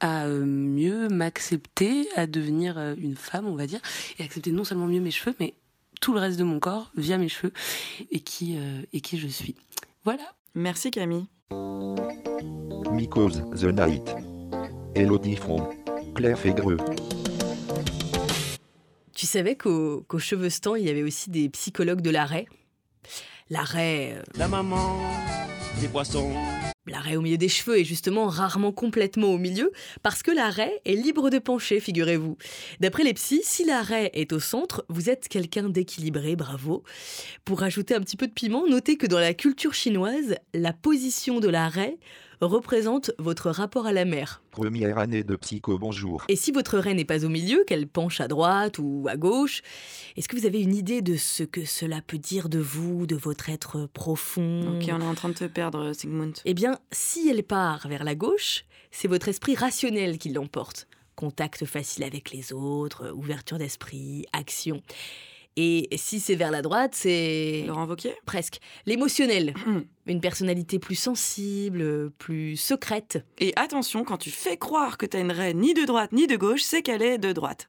à 0.00 0.26
mieux 0.28 1.08
m'accepter, 1.08 2.06
à 2.16 2.26
devenir 2.26 2.78
une 2.98 3.16
femme, 3.16 3.46
on 3.46 3.54
va 3.54 3.66
dire, 3.66 3.80
et 4.18 4.24
accepter 4.24 4.52
non 4.52 4.62
seulement 4.62 4.86
mieux 4.86 5.00
mes 5.00 5.10
cheveux, 5.10 5.34
mais 5.40 5.54
tout 6.02 6.12
le 6.12 6.20
reste 6.20 6.38
de 6.38 6.44
mon 6.44 6.60
corps 6.60 6.90
via 6.96 7.16
mes 7.16 7.30
cheveux 7.30 7.54
et 8.10 8.20
qui, 8.20 8.58
et 8.92 9.00
qui 9.00 9.16
je 9.16 9.26
suis. 9.26 9.54
Voilà. 10.06 10.35
Merci 10.56 10.90
Camille. 10.90 11.26
Mycose, 12.90 13.44
The 13.60 13.64
Night. 13.64 14.16
Elodie 14.94 15.36
Front. 15.36 15.68
Claire 16.14 16.38
Fégreux. 16.38 16.78
Tu 19.14 19.26
savais 19.26 19.56
qu'au 19.56 20.02
qu'au 20.08 20.18
Chevestan, 20.18 20.76
il 20.76 20.86
y 20.86 20.88
avait 20.88 21.02
aussi 21.02 21.28
des 21.28 21.50
psychologues 21.50 22.00
de 22.00 22.08
l'arrêt 22.08 22.46
L'arrêt, 23.50 24.14
euh, 24.16 24.22
La 24.38 24.48
maman 24.48 24.98
des 25.82 25.88
poissons. 25.88 26.32
L'arrêt 26.86 27.16
au 27.16 27.22
milieu 27.22 27.36
des 27.36 27.48
cheveux 27.48 27.78
est 27.78 27.84
justement 27.84 28.26
rarement 28.26 28.72
complètement 28.72 29.28
au 29.28 29.38
milieu 29.38 29.72
parce 30.02 30.22
que 30.22 30.30
l'arrêt 30.30 30.80
est 30.84 30.94
libre 30.94 31.30
de 31.30 31.38
pencher, 31.38 31.80
figurez-vous. 31.80 32.36
D'après 32.80 33.04
les 33.04 33.14
psys, 33.14 33.42
si 33.42 33.64
l'arrêt 33.64 34.10
est 34.14 34.32
au 34.32 34.40
centre, 34.40 34.84
vous 34.88 35.10
êtes 35.10 35.28
quelqu'un 35.28 35.68
d'équilibré, 35.68 36.36
bravo. 36.36 36.82
Pour 37.44 37.62
ajouter 37.62 37.94
un 37.94 38.00
petit 38.00 38.16
peu 38.16 38.26
de 38.26 38.32
piment, 38.32 38.66
notez 38.66 38.96
que 38.96 39.06
dans 39.06 39.18
la 39.18 39.34
culture 39.34 39.74
chinoise, 39.74 40.36
la 40.54 40.72
position 40.72 41.40
de 41.40 41.48
l'arrêt 41.48 41.98
représente 42.40 43.12
votre 43.18 43.50
rapport 43.50 43.86
à 43.86 43.92
la 43.92 44.04
mer. 44.04 44.42
Première 44.50 44.98
année 44.98 45.22
de 45.22 45.36
psycho, 45.36 45.78
bonjour. 45.78 46.24
Et 46.28 46.36
si 46.36 46.52
votre 46.52 46.78
raie 46.78 46.94
n'est 46.94 47.04
pas 47.04 47.24
au 47.24 47.28
milieu, 47.28 47.64
qu'elle 47.66 47.86
penche 47.86 48.20
à 48.20 48.28
droite 48.28 48.78
ou 48.78 49.06
à 49.08 49.16
gauche, 49.16 49.62
est-ce 50.16 50.28
que 50.28 50.36
vous 50.36 50.46
avez 50.46 50.60
une 50.60 50.74
idée 50.74 51.02
de 51.02 51.16
ce 51.16 51.42
que 51.42 51.64
cela 51.64 52.00
peut 52.00 52.18
dire 52.18 52.48
de 52.48 52.58
vous, 52.58 53.06
de 53.06 53.16
votre 53.16 53.50
être 53.50 53.88
profond? 53.92 54.76
Ok, 54.76 54.88
on 54.92 55.00
est 55.00 55.04
en 55.04 55.14
train 55.14 55.28
de 55.28 55.34
te 55.34 55.44
perdre, 55.44 55.92
Sigmund. 55.92 56.38
Eh 56.44 56.54
bien, 56.54 56.78
si 56.92 57.28
elle 57.28 57.42
part 57.42 57.88
vers 57.88 58.04
la 58.04 58.14
gauche, 58.14 58.64
c'est 58.90 59.08
votre 59.08 59.28
esprit 59.28 59.54
rationnel 59.54 60.18
qui 60.18 60.30
l'emporte. 60.30 60.88
Contact 61.14 61.64
facile 61.64 62.04
avec 62.04 62.30
les 62.30 62.52
autres, 62.52 63.10
ouverture 63.14 63.58
d'esprit, 63.58 64.26
action. 64.32 64.82
Et 65.56 65.88
si 65.96 66.20
c'est 66.20 66.34
vers 66.34 66.50
la 66.50 66.60
droite, 66.60 66.94
c'est... 66.94 67.64
Laurent 67.66 67.86
Wauquiez? 67.86 68.14
Presque. 68.26 68.58
L'émotionnel. 68.84 69.54
Une 70.06 70.20
personnalité 70.20 70.78
plus 70.78 70.94
sensible, 70.94 72.10
plus 72.18 72.56
secrète. 72.56 73.24
Et 73.38 73.52
attention, 73.56 74.04
quand 74.04 74.18
tu 74.18 74.30
fais 74.30 74.56
croire 74.56 74.98
que 74.98 75.06
t'as 75.06 75.18
une 75.18 75.32
raie 75.32 75.52
ni 75.52 75.74
de 75.74 75.84
droite 75.84 76.12
ni 76.12 76.28
de 76.28 76.36
gauche, 76.36 76.62
c'est 76.62 76.82
qu'elle 76.82 77.02
est 77.02 77.18
de 77.18 77.32
droite. 77.32 77.68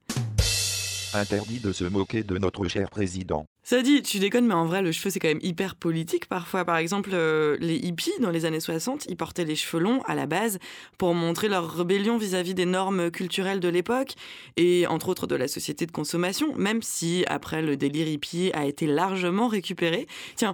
Interdit 1.18 1.60
de 1.60 1.72
se 1.72 1.84
moquer 1.84 2.24
de 2.24 2.38
notre 2.38 2.68
cher 2.68 2.90
président. 2.92 3.48
Ça 3.64 3.82
dit, 3.82 4.04
tu 4.04 4.20
déconnes, 4.20 4.46
mais 4.46 4.54
en 4.54 4.66
vrai, 4.66 4.82
le 4.82 4.92
cheveu, 4.92 5.10
c'est 5.10 5.20
quand 5.20 5.28
même 5.28 5.40
hyper 5.42 5.76
politique 5.76 6.28
parfois. 6.28 6.64
Par 6.64 6.78
exemple, 6.78 7.10
euh, 7.14 7.58
les 7.60 7.76
hippies, 7.76 8.14
dans 8.22 8.30
les 8.30 8.46
années 8.46 8.60
60, 8.60 9.08
ils 9.10 9.18
portaient 9.18 9.44
les 9.44 9.56
cheveux 9.56 9.82
longs 9.82 10.02
à 10.04 10.14
la 10.14 10.28
base 10.28 10.60
pour 10.98 11.16
montrer 11.16 11.50
leur 11.50 11.76
rébellion 11.76 12.18
vis-à-vis 12.18 12.54
des 12.54 12.66
normes 12.66 13.10
culturelles 13.10 13.60
de 13.60 13.68
l'époque 13.68 14.14
et 14.58 14.86
entre 14.88 15.10
autres 15.10 15.26
de 15.26 15.36
la 15.36 15.48
société 15.48 15.86
de 15.88 15.92
consommation, 15.92 16.56
même 16.56 16.82
si 16.82 17.26
après 17.28 17.62
le 17.62 17.78
délire 17.78 18.08
hippie 18.08 18.52
a 18.54 18.66
été 18.66 18.86
largement 18.86 19.48
récupéré. 19.48 20.08
Tiens, 20.36 20.54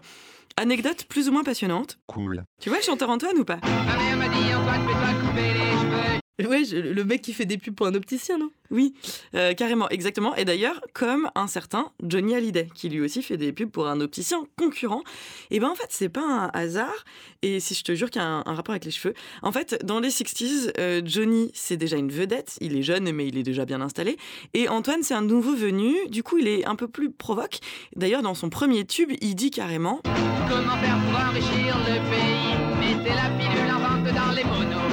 anecdote 0.56 1.06
plus 1.10 1.28
ou 1.30 1.34
moins 1.34 1.44
passionnante. 1.44 2.00
Cool. 2.08 2.46
Tu 2.62 2.70
vois 2.70 2.80
le 2.80 2.84
chanteur 2.84 3.10
Antoine 3.10 3.38
ou 3.38 3.44
pas? 3.46 3.60
Le 6.40 7.04
mec 7.04 7.22
qui 7.22 7.34
fait 7.34 7.46
des 7.46 7.58
pubs 7.58 7.76
pour 7.76 7.88
un 7.88 7.96
opticien, 7.96 8.38
non? 8.38 8.50
Oui, 8.72 8.96
euh, 9.36 9.54
carrément, 9.54 9.88
exactement. 9.90 10.36
Et 10.36 10.46
d'ailleurs, 10.46 10.82
comme 10.94 11.30
un 11.36 11.46
certain 11.46 11.92
Johnny 12.02 12.34
Hallyday, 12.34 12.70
qui 12.74 12.90
lui 12.90 13.02
aussi 13.02 13.22
fait 13.22 13.38
des 13.38 13.54
pubs 13.54 13.70
pour 13.70 13.88
un 13.88 14.02
opticien 14.02 14.46
concurrent, 14.58 15.04
et 15.52 15.60
ben 15.60 15.68
en 15.68 15.76
fait, 15.76 15.88
c'est 15.90 16.10
pas 16.10 16.26
un 16.26 16.48
hasard. 16.60 17.06
Et 17.44 17.60
si 17.60 17.76
je 17.76 17.84
te 17.84 17.94
jure 17.94 18.10
qu'il 18.10 18.22
y 18.22 18.26
a 18.26 18.28
un, 18.28 18.44
un 18.46 18.56
rapport 18.56 18.74
avec 18.74 18.86
les 18.86 18.92
cheveux. 18.92 19.14
En 19.44 19.52
fait, 19.52 19.80
dans 19.86 20.00
les 20.00 20.10
60s, 20.10 20.72
euh, 20.80 21.02
Johnny, 21.06 21.52
c'est 21.54 21.78
déjà 21.78 21.98
une 21.98 22.10
vedette. 22.10 22.58
Il 22.62 22.76
est 22.76 22.82
jeune, 22.82 23.12
mais 23.12 23.28
il 23.28 23.38
est 23.38 23.44
déjà 23.44 23.66
bien 23.66 23.82
installé. 23.82 24.18
Et 24.56 24.68
Antoine, 24.70 25.04
c'est 25.04 25.14
un 25.14 25.22
nouveau 25.22 25.56
venu. 25.56 25.94
Du 26.10 26.24
coup, 26.24 26.40
il 26.40 26.48
est 26.48 26.66
un 26.66 26.76
peu 26.76 26.88
plus 26.88 27.12
provoque. 27.12 27.60
D'ailleurs, 27.96 28.24
dans 28.24 28.34
son 28.34 28.50
premier 28.50 28.86
tube, 28.86 29.12
il 29.22 29.36
dit 29.36 29.52
carrément 29.52 30.02
Comment 30.04 30.78
faire 30.78 31.00
pour 31.06 31.20
enrichir 31.20 31.78
le 31.80 32.00
pays? 32.10 32.54
Mettez 32.80 33.16
la 33.16 33.30
pilule 33.38 33.72
en 33.72 33.80
vente 33.80 34.16
dans 34.16 34.32
les 34.32 34.44
monoprix. 34.44 34.93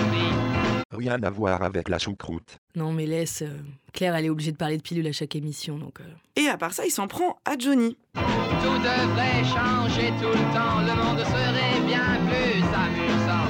Rien 0.93 1.23
à 1.23 1.31
voir 1.31 1.63
avec 1.63 1.89
la 1.89 1.99
choucroute. 1.99 2.59
Non, 2.75 2.93
mais 2.93 3.07
laisse. 3.07 3.43
euh, 3.43 3.59
Claire, 3.93 4.17
elle 4.17 4.25
est 4.27 4.31
obligée 4.31 4.51
de 4.51 4.57
parler 4.57 4.77
de 4.77 4.83
pilule 4.83 5.07
à 5.07 5.13
chaque 5.13 5.37
émission, 5.37 5.79
donc. 5.79 6.01
euh. 6.01 6.05
Et 6.35 6.49
à 6.49 6.57
part 6.57 6.73
ça, 6.73 6.85
il 6.85 6.91
s'en 6.91 7.07
prend 7.07 7.39
à 7.45 7.57
Johnny. 7.57 7.97
Tout 8.15 8.79
devrait 8.79 9.45
changer 9.45 10.09
tout 10.21 10.29
le 10.29 10.53
temps. 10.53 10.81
Le 10.81 10.95
monde 10.97 11.21
serait 11.21 11.81
bien 11.87 12.19
plus 12.27 12.63
amusant. 12.65 13.47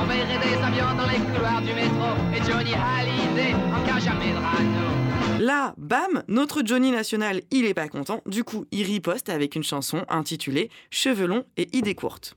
On 0.00 0.04
verrait 0.06 0.38
des 0.38 0.56
avions 0.62 0.96
dans 0.96 1.06
les 1.08 1.18
couloirs 1.18 1.62
du 1.62 1.72
métro. 1.74 2.08
Et 2.34 2.50
Johnny 2.50 2.74
Hallyday 2.74 3.54
en 3.54 3.86
cas 3.86 4.00
jamais 4.00 4.32
de 4.32 4.38
rano. 4.38 5.38
Là, 5.40 5.74
bam, 5.78 6.24
notre 6.28 6.62
Johnny 6.66 6.90
National, 6.90 7.40
il 7.52 7.66
est 7.66 7.74
pas 7.74 7.88
content. 7.88 8.20
Du 8.26 8.42
coup, 8.44 8.66
il 8.72 8.82
riposte 8.82 9.28
avec 9.28 9.54
une 9.54 9.62
chanson 9.62 10.04
intitulée 10.08 10.70
Cheveux 10.90 11.26
longs 11.26 11.44
et 11.56 11.68
idées 11.76 11.94
courtes. 11.94 12.36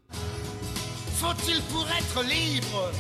Faut-il 1.15 1.59
pour 1.63 1.87
être 1.89 2.23
libre? 2.29 2.91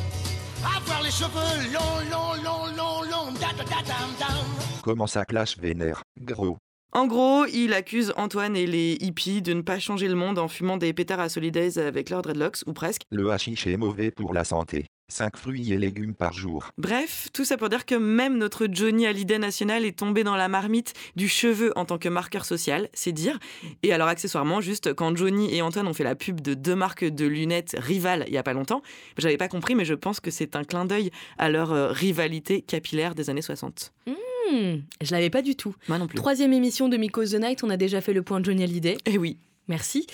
Avoir 0.65 1.01
les 1.03 1.11
cheveux 1.11 1.73
longs, 1.73 2.09
longs, 2.11 2.35
longs, 2.43 2.75
longs, 2.75 3.03
longs, 3.03 3.33
da 3.33 3.47
da 3.57 3.63
da 3.63 3.81
dam 3.83 4.09
dam 4.19 4.37
Comment 4.83 5.07
ça 5.07 5.25
clash 5.25 5.57
vénère? 5.57 6.03
Gros. 6.19 6.57
En 6.91 7.07
gros, 7.07 7.45
il 7.45 7.73
accuse 7.73 8.13
Antoine 8.17 8.55
et 8.55 8.67
les 8.67 8.97
hippies 9.01 9.41
de 9.41 9.53
ne 9.53 9.61
pas 9.61 9.79
changer 9.79 10.07
le 10.07 10.15
monde 10.15 10.37
en 10.37 10.47
fumant 10.47 10.77
des 10.77 10.93
pétards 10.93 11.19
à 11.19 11.29
Solidays 11.29 11.79
avec 11.79 12.11
leurs 12.11 12.21
dreadlocks, 12.21 12.59
ou 12.67 12.73
presque. 12.73 13.01
Le 13.09 13.31
hashish 13.31 13.65
est 13.65 13.77
mauvais 13.77 14.11
pour 14.11 14.33
la 14.33 14.43
santé. 14.43 14.85
5 15.09 15.37
fruits 15.37 15.71
et 15.71 15.77
légumes 15.77 16.13
par 16.13 16.33
jour. 16.33 16.69
Bref, 16.77 17.27
tout 17.33 17.45
ça 17.45 17.57
pour 17.57 17.69
dire 17.69 17.85
que 17.85 17.95
même 17.95 18.37
notre 18.37 18.67
Johnny 18.71 19.05
Hallyday 19.05 19.37
national 19.37 19.85
est 19.85 19.97
tombé 19.97 20.23
dans 20.23 20.35
la 20.35 20.47
marmite 20.47 20.93
du 21.15 21.27
cheveu 21.27 21.71
en 21.75 21.85
tant 21.85 21.97
que 21.97 22.09
marqueur 22.09 22.45
social, 22.45 22.89
c'est 22.93 23.11
dire. 23.11 23.39
Et 23.83 23.93
alors 23.93 24.07
accessoirement, 24.07 24.61
juste 24.61 24.93
quand 24.93 25.15
Johnny 25.15 25.53
et 25.55 25.61
Antoine 25.61 25.87
ont 25.87 25.93
fait 25.93 26.03
la 26.03 26.15
pub 26.15 26.41
de 26.41 26.53
deux 26.53 26.75
marques 26.75 27.05
de 27.05 27.25
lunettes 27.25 27.75
rivales 27.77 28.25
il 28.27 28.33
y 28.33 28.37
a 28.37 28.43
pas 28.43 28.53
longtemps, 28.53 28.81
j'avais 29.17 29.37
pas 29.37 29.47
compris, 29.47 29.75
mais 29.75 29.85
je 29.85 29.93
pense 29.93 30.19
que 30.19 30.31
c'est 30.31 30.55
un 30.55 30.63
clin 30.63 30.85
d'œil 30.85 31.11
à 31.37 31.49
leur 31.49 31.71
euh, 31.71 31.91
rivalité 31.91 32.61
capillaire 32.61 33.15
des 33.15 33.29
années 33.29 33.41
60. 33.41 33.93
Hmm, 34.07 34.77
je 35.01 35.11
l'avais 35.11 35.29
pas 35.29 35.41
du 35.41 35.55
tout. 35.55 35.75
Moi 35.87 35.97
non 35.97 36.07
plus. 36.07 36.17
Troisième 36.17 36.53
émission 36.53 36.89
de 36.89 36.97
Miko's 36.97 37.31
the 37.31 37.39
Night, 37.39 37.63
on 37.63 37.69
a 37.69 37.77
déjà 37.77 38.01
fait 38.01 38.13
le 38.13 38.21
point 38.23 38.39
de 38.39 38.45
Johnny 38.45 38.63
Hallyday. 38.63 38.97
Eh 39.05 39.17
oui. 39.17 39.37
Merci. 39.67 40.07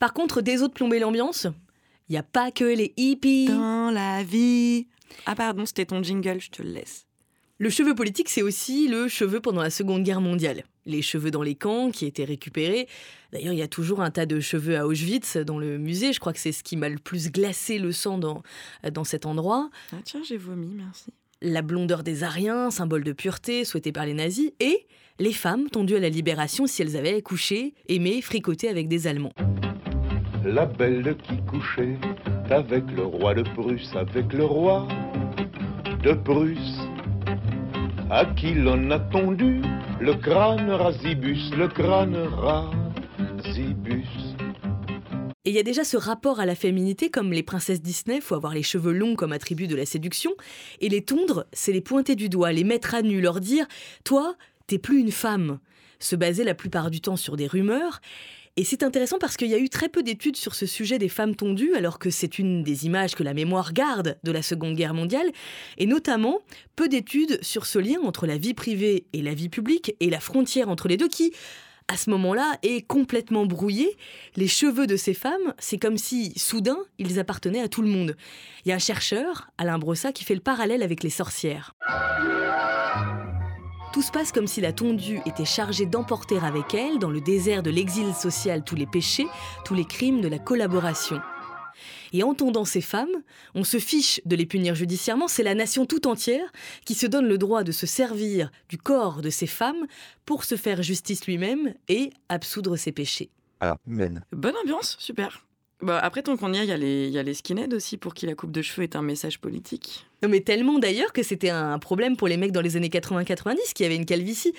Par 0.00 0.12
contre, 0.12 0.40
des 0.40 0.62
autres 0.62 0.74
plomber 0.74 0.98
l'ambiance, 0.98 1.46
il 2.08 2.12
n'y 2.12 2.18
a 2.18 2.22
pas 2.22 2.50
que 2.50 2.64
les 2.64 2.94
hippies. 2.96 3.46
Dans 3.46 3.90
la 3.90 4.22
vie. 4.22 4.86
Ah 5.26 5.34
pardon, 5.34 5.66
c'était 5.66 5.86
ton 5.86 6.02
jingle, 6.02 6.40
je 6.40 6.50
te 6.50 6.62
le 6.62 6.70
laisse. 6.70 7.06
Le 7.60 7.70
cheveu 7.70 7.94
politique, 7.94 8.28
c'est 8.28 8.42
aussi 8.42 8.86
le 8.86 9.08
cheveu 9.08 9.40
pendant 9.40 9.62
la 9.62 9.70
Seconde 9.70 10.04
Guerre 10.04 10.20
mondiale. 10.20 10.62
Les 10.86 11.02
cheveux 11.02 11.32
dans 11.32 11.42
les 11.42 11.56
camps 11.56 11.90
qui 11.90 12.06
étaient 12.06 12.24
récupérés. 12.24 12.86
D'ailleurs, 13.32 13.52
il 13.52 13.58
y 13.58 13.62
a 13.62 13.68
toujours 13.68 14.00
un 14.00 14.10
tas 14.10 14.26
de 14.26 14.38
cheveux 14.38 14.78
à 14.78 14.86
Auschwitz 14.86 15.36
dans 15.38 15.58
le 15.58 15.76
musée. 15.76 16.12
Je 16.12 16.20
crois 16.20 16.32
que 16.32 16.38
c'est 16.38 16.52
ce 16.52 16.62
qui 16.62 16.76
m'a 16.76 16.88
le 16.88 16.98
plus 16.98 17.32
glacé 17.32 17.78
le 17.78 17.90
sang 17.90 18.16
dans, 18.16 18.42
dans 18.92 19.04
cet 19.04 19.26
endroit. 19.26 19.70
Ah 19.92 19.96
tiens, 20.04 20.22
j'ai 20.22 20.36
vomi, 20.36 20.72
merci. 20.72 21.12
La 21.42 21.62
blondeur 21.62 22.04
des 22.04 22.22
Ariens, 22.22 22.70
symbole 22.70 23.02
de 23.02 23.12
pureté 23.12 23.64
souhaité 23.64 23.90
par 23.90 24.06
les 24.06 24.14
nazis. 24.14 24.52
Et 24.60 24.86
les 25.18 25.32
femmes 25.32 25.68
tendues 25.68 25.96
à 25.96 26.00
la 26.00 26.08
libération 26.08 26.68
si 26.68 26.82
elles 26.82 26.96
avaient 26.96 27.20
couché, 27.22 27.74
aimé, 27.88 28.22
fricoté 28.22 28.68
avec 28.68 28.86
des 28.86 29.08
Allemands. 29.08 29.34
La 30.44 30.66
belle 30.66 31.16
qui 31.24 31.36
couchait 31.46 31.98
avec 32.50 32.84
le 32.92 33.04
roi 33.04 33.34
de 33.34 33.42
Prusse, 33.42 33.94
avec 33.96 34.32
le 34.32 34.44
roi 34.44 34.86
de 36.02 36.12
Prusse, 36.12 36.78
à 38.10 38.24
qui 38.24 38.54
l'on 38.54 38.90
a 38.90 38.98
tondu 38.98 39.62
le 40.00 40.14
crâne 40.14 40.70
rasibus, 40.70 41.50
le 41.56 41.68
crâne 41.68 42.16
rasibus. 42.16 44.06
Et 45.44 45.50
il 45.50 45.54
y 45.54 45.58
a 45.58 45.62
déjà 45.62 45.82
ce 45.82 45.96
rapport 45.96 46.40
à 46.40 46.46
la 46.46 46.54
féminité, 46.54 47.10
comme 47.10 47.32
les 47.32 47.42
princesses 47.42 47.82
Disney, 47.82 48.20
faut 48.20 48.34
avoir 48.34 48.54
les 48.54 48.62
cheveux 48.62 48.92
longs 48.92 49.16
comme 49.16 49.32
attribut 49.32 49.66
de 49.66 49.76
la 49.76 49.86
séduction, 49.86 50.32
et 50.80 50.88
les 50.88 51.02
tondre, 51.02 51.46
c'est 51.52 51.72
les 51.72 51.80
pointer 51.80 52.14
du 52.14 52.28
doigt, 52.28 52.52
les 52.52 52.64
mettre 52.64 52.94
à 52.94 53.02
nu, 53.02 53.20
leur 53.20 53.40
dire 53.40 53.66
Toi, 54.04 54.36
t'es 54.66 54.78
plus 54.78 55.00
une 55.00 55.12
femme. 55.12 55.58
Se 56.00 56.14
baser 56.14 56.44
la 56.44 56.54
plupart 56.54 56.90
du 56.90 57.00
temps 57.00 57.16
sur 57.16 57.36
des 57.36 57.46
rumeurs. 57.46 58.00
Et 58.58 58.64
c'est 58.64 58.82
intéressant 58.82 59.18
parce 59.20 59.36
qu'il 59.36 59.46
y 59.46 59.54
a 59.54 59.58
eu 59.58 59.68
très 59.68 59.88
peu 59.88 60.02
d'études 60.02 60.36
sur 60.36 60.56
ce 60.56 60.66
sujet 60.66 60.98
des 60.98 61.08
femmes 61.08 61.36
tondues, 61.36 61.76
alors 61.76 62.00
que 62.00 62.10
c'est 62.10 62.40
une 62.40 62.64
des 62.64 62.86
images 62.86 63.14
que 63.14 63.22
la 63.22 63.32
mémoire 63.32 63.72
garde 63.72 64.18
de 64.24 64.32
la 64.32 64.42
Seconde 64.42 64.74
Guerre 64.74 64.94
mondiale, 64.94 65.30
et 65.76 65.86
notamment 65.86 66.40
peu 66.74 66.88
d'études 66.88 67.38
sur 67.40 67.66
ce 67.66 67.78
lien 67.78 68.00
entre 68.02 68.26
la 68.26 68.36
vie 68.36 68.54
privée 68.54 69.06
et 69.12 69.22
la 69.22 69.32
vie 69.32 69.48
publique, 69.48 69.94
et 70.00 70.10
la 70.10 70.18
frontière 70.18 70.70
entre 70.70 70.88
les 70.88 70.96
deux 70.96 71.06
qui, 71.06 71.32
à 71.86 71.96
ce 71.96 72.10
moment-là, 72.10 72.58
est 72.64 72.84
complètement 72.84 73.46
brouillée. 73.46 73.96
Les 74.34 74.48
cheveux 74.48 74.88
de 74.88 74.96
ces 74.96 75.14
femmes, 75.14 75.54
c'est 75.60 75.78
comme 75.78 75.96
si, 75.96 76.36
soudain, 76.36 76.78
ils 76.98 77.20
appartenaient 77.20 77.62
à 77.62 77.68
tout 77.68 77.82
le 77.82 77.88
monde. 77.88 78.16
Il 78.64 78.70
y 78.70 78.72
a 78.72 78.74
un 78.74 78.80
chercheur, 78.80 79.52
Alain 79.58 79.78
Brossat, 79.78 80.10
qui 80.10 80.24
fait 80.24 80.34
le 80.34 80.40
parallèle 80.40 80.82
avec 80.82 81.04
les 81.04 81.10
sorcières. 81.10 81.76
Tout 83.92 84.02
se 84.02 84.12
passe 84.12 84.32
comme 84.32 84.46
si 84.46 84.60
la 84.60 84.72
tondue 84.72 85.20
était 85.24 85.46
chargée 85.46 85.86
d'emporter 85.86 86.38
avec 86.38 86.74
elle, 86.74 86.98
dans 86.98 87.10
le 87.10 87.22
désert 87.22 87.62
de 87.62 87.70
l'exil 87.70 88.14
social, 88.14 88.62
tous 88.62 88.76
les 88.76 88.86
péchés, 88.86 89.26
tous 89.64 89.74
les 89.74 89.86
crimes 89.86 90.20
de 90.20 90.28
la 90.28 90.38
collaboration. 90.38 91.20
Et 92.12 92.22
en 92.22 92.34
tondant 92.34 92.66
ces 92.66 92.82
femmes, 92.82 93.22
on 93.54 93.64
se 93.64 93.78
fiche 93.78 94.20
de 94.26 94.36
les 94.36 94.46
punir 94.46 94.74
judiciairement, 94.74 95.26
c'est 95.26 95.42
la 95.42 95.54
nation 95.54 95.86
tout 95.86 96.06
entière 96.06 96.52
qui 96.84 96.94
se 96.94 97.06
donne 97.06 97.26
le 97.26 97.38
droit 97.38 97.64
de 97.64 97.72
se 97.72 97.86
servir 97.86 98.50
du 98.68 98.76
corps 98.76 99.22
de 99.22 99.30
ces 99.30 99.46
femmes 99.46 99.86
pour 100.26 100.44
se 100.44 100.56
faire 100.56 100.82
justice 100.82 101.26
lui-même 101.26 101.74
et 101.88 102.10
absoudre 102.28 102.76
ses 102.76 102.92
péchés. 102.92 103.30
Amen. 103.60 104.22
Bonne 104.32 104.56
ambiance, 104.62 104.96
super. 104.98 105.47
Bah, 105.80 105.98
après, 106.02 106.22
tant 106.22 106.36
qu'on 106.36 106.52
y 106.52 106.58
est, 106.58 106.64
il 106.64 106.68
y, 106.68 106.72
a 106.72 106.76
les- 106.76 107.06
il 107.06 107.12
y 107.12 107.18
a 107.18 107.22
les 107.22 107.34
skinheads 107.34 107.72
aussi 107.74 107.96
pour 107.98 108.12
qui 108.14 108.26
la 108.26 108.34
coupe 108.34 108.50
de 108.50 108.62
cheveux 108.62 108.82
est 108.82 108.96
un 108.96 109.02
message 109.02 109.38
politique. 109.40 110.06
Non, 110.22 110.28
mais 110.28 110.40
tellement 110.40 110.78
d'ailleurs 110.80 111.12
que 111.12 111.22
c'était 111.22 111.50
un 111.50 111.78
problème 111.78 112.16
pour 112.16 112.26
les 112.26 112.36
mecs 112.36 112.50
dans 112.50 112.60
les 112.60 112.76
années 112.76 112.88
80-90 112.90 113.72
qui 113.74 113.84
avaient 113.84 113.94
une 113.96 114.04
calvitie. 114.06 114.52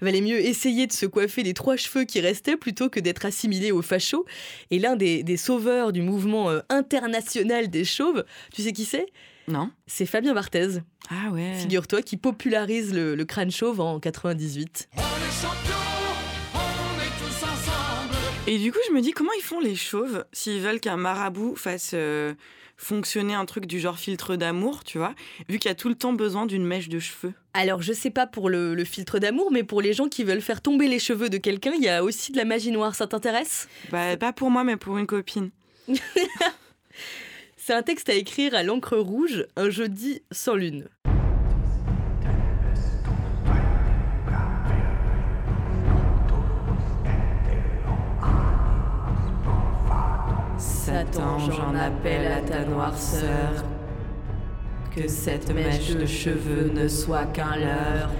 Valait 0.00 0.22
mieux 0.22 0.40
essayer 0.40 0.86
de 0.86 0.92
se 0.92 1.04
coiffer 1.06 1.42
les 1.42 1.52
trois 1.54 1.76
cheveux 1.76 2.04
qui 2.04 2.20
restaient 2.20 2.56
plutôt 2.56 2.88
que 2.88 2.98
d'être 3.00 3.24
assimilé 3.26 3.70
aux 3.70 3.82
fachos. 3.82 4.24
Et 4.70 4.78
l'un 4.78 4.96
des, 4.96 5.22
des 5.22 5.36
sauveurs 5.36 5.92
du 5.92 6.00
mouvement 6.02 6.48
euh, 6.50 6.60
international 6.70 7.68
des 7.68 7.84
chauves, 7.84 8.24
tu 8.52 8.62
sais 8.62 8.72
qui 8.72 8.84
c'est? 8.86 9.06
Non. 9.48 9.70
C'est 9.86 10.06
Fabien 10.06 10.32
Barthez. 10.34 10.78
Ah 11.10 11.30
ouais. 11.32 11.54
Figure-toi 11.54 12.00
qui 12.02 12.16
popularise 12.16 12.94
le, 12.94 13.14
le 13.14 13.24
crâne 13.26 13.50
chauve 13.50 13.80
en 13.80 14.00
98. 14.00 14.88
Et 18.48 18.58
du 18.58 18.72
coup, 18.72 18.78
je 18.88 18.92
me 18.92 19.00
dis 19.00 19.12
comment 19.12 19.30
ils 19.38 19.42
font 19.42 19.60
les 19.60 19.76
chauves 19.76 20.24
s'ils 20.32 20.60
veulent 20.60 20.80
qu'un 20.80 20.96
marabout 20.96 21.54
fasse, 21.54 21.92
euh, 21.94 22.34
fonctionner 22.76 23.34
un 23.34 23.44
truc 23.44 23.66
du 23.66 23.78
genre 23.78 23.98
filtre 23.98 24.34
d'amour, 24.34 24.82
tu 24.82 24.98
vois, 24.98 25.14
vu 25.48 25.60
qu'il 25.60 25.68
y 25.68 25.72
a 25.72 25.76
tout 25.76 25.88
le 25.88 25.94
temps 25.94 26.12
besoin 26.12 26.46
d'une 26.46 26.64
mèche 26.64 26.88
de 26.88 26.98
cheveux? 26.98 27.34
Alors, 27.54 27.82
je 27.82 27.92
sais 27.92 28.10
pas 28.10 28.26
pour 28.26 28.50
le, 28.50 28.74
le 28.74 28.84
filtre 28.84 29.20
d'amour, 29.20 29.52
mais 29.52 29.62
pour 29.62 29.80
les 29.80 29.92
gens 29.92 30.08
qui 30.08 30.24
veulent 30.24 30.40
faire 30.40 30.60
tomber 30.60 30.88
les 30.88 30.98
cheveux 30.98 31.28
de 31.28 31.38
quelqu'un, 31.38 31.72
il 31.76 31.84
y 31.84 31.88
a 31.88 32.02
aussi 32.02 32.32
de 32.32 32.36
la 32.36 32.44
magie 32.44 32.72
noire. 32.72 32.96
Ça 32.96 33.06
t'intéresse? 33.06 33.68
Bah, 33.92 34.16
pas 34.16 34.32
pour 34.32 34.50
moi, 34.50 34.64
mais 34.64 34.76
pour 34.76 34.98
une 34.98 35.06
copine. 35.06 35.50
C'est 37.56 37.74
un 37.74 37.82
texte 37.82 38.08
à 38.08 38.14
écrire 38.14 38.56
à 38.56 38.64
l'encre 38.64 38.96
rouge 38.96 39.46
un 39.54 39.70
jeudi 39.70 40.22
sans 40.32 40.56
lune. 40.56 40.88
J'en 51.50 51.74
appelle 51.74 52.30
à 52.30 52.40
ta 52.40 52.64
noirceur. 52.64 53.64
Que 54.94 55.08
cette 55.08 55.52
mèche 55.54 55.96
de 55.96 56.04
cheveux 56.04 56.70
ne 56.74 56.86
soit 56.86 57.24
qu'un 57.26 57.56
leurre. 57.56 58.10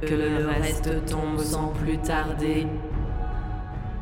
Que 0.00 0.14
le 0.14 0.46
reste 0.46 1.06
tombe 1.06 1.38
sans 1.38 1.68
plus 1.68 1.98
tarder. 1.98 2.66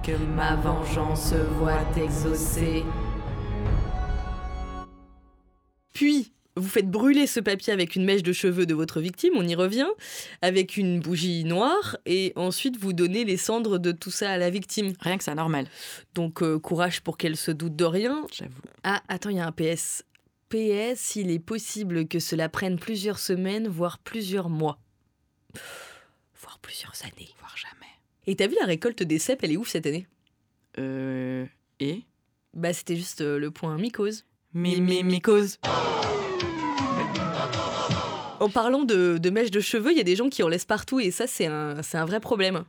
Que 0.02 0.12
ma 0.36 0.56
vengeance 0.56 1.32
voit 1.58 1.80
exaucée. 1.96 2.84
Puis, 5.94 6.35
vous 6.56 6.68
faites 6.68 6.90
brûler 6.90 7.26
ce 7.26 7.40
papier 7.40 7.72
avec 7.72 7.96
une 7.96 8.04
mèche 8.04 8.22
de 8.22 8.32
cheveux 8.32 8.66
de 8.66 8.74
votre 8.74 9.00
victime, 9.00 9.34
on 9.36 9.46
y 9.46 9.54
revient, 9.54 9.88
avec 10.42 10.76
une 10.76 11.00
bougie 11.00 11.44
noire, 11.44 11.96
et 12.06 12.32
ensuite 12.34 12.78
vous 12.78 12.92
donnez 12.92 13.24
les 13.24 13.36
cendres 13.36 13.78
de 13.78 13.92
tout 13.92 14.10
ça 14.10 14.30
à 14.30 14.38
la 14.38 14.50
victime. 14.50 14.94
Rien 15.00 15.18
que 15.18 15.24
ça, 15.24 15.34
normal. 15.34 15.66
Donc, 16.14 16.42
euh, 16.42 16.58
courage 16.58 17.02
pour 17.02 17.18
qu'elle 17.18 17.36
se 17.36 17.50
doute 17.50 17.76
de 17.76 17.84
rien. 17.84 18.26
J'avoue. 18.32 18.62
Ah, 18.84 19.02
attends, 19.08 19.30
il 19.30 19.36
y 19.36 19.40
a 19.40 19.46
un 19.46 19.52
PS. 19.52 20.04
PS, 20.48 21.16
il 21.16 21.30
est 21.30 21.38
possible 21.38 22.08
que 22.08 22.18
cela 22.18 22.48
prenne 22.48 22.78
plusieurs 22.78 23.18
semaines, 23.18 23.68
voire 23.68 23.98
plusieurs 23.98 24.48
mois. 24.48 24.78
Voire 26.40 26.58
plusieurs 26.60 26.94
années. 27.02 27.28
Voire 27.38 27.56
jamais. 27.56 27.92
Et 28.26 28.36
t'as 28.36 28.46
vu 28.46 28.56
la 28.60 28.66
récolte 28.66 29.02
des 29.02 29.18
cèpes, 29.18 29.40
elle 29.42 29.52
est 29.52 29.56
ouf 29.56 29.68
cette 29.68 29.86
année? 29.86 30.06
Euh. 30.78 31.44
Et? 31.80 32.04
Bah, 32.54 32.72
c'était 32.72 32.96
juste 32.96 33.20
euh, 33.20 33.38
le 33.38 33.50
point 33.50 33.76
mycose. 33.76 34.24
Mais, 34.54 34.76
mais, 34.80 35.02
mycose. 35.02 35.58
En 38.40 38.48
parlant 38.48 38.84
de, 38.84 39.18
de 39.18 39.30
mèches 39.30 39.50
de 39.50 39.60
cheveux, 39.60 39.92
il 39.92 39.98
y 39.98 40.00
a 40.00 40.04
des 40.04 40.16
gens 40.16 40.28
qui 40.28 40.42
en 40.42 40.48
laissent 40.48 40.64
partout 40.64 41.00
et 41.00 41.10
ça, 41.10 41.26
c'est 41.26 41.46
un, 41.46 41.82
c'est 41.82 41.98
un 41.98 42.04
vrai 42.04 42.20
problème. 42.20 42.64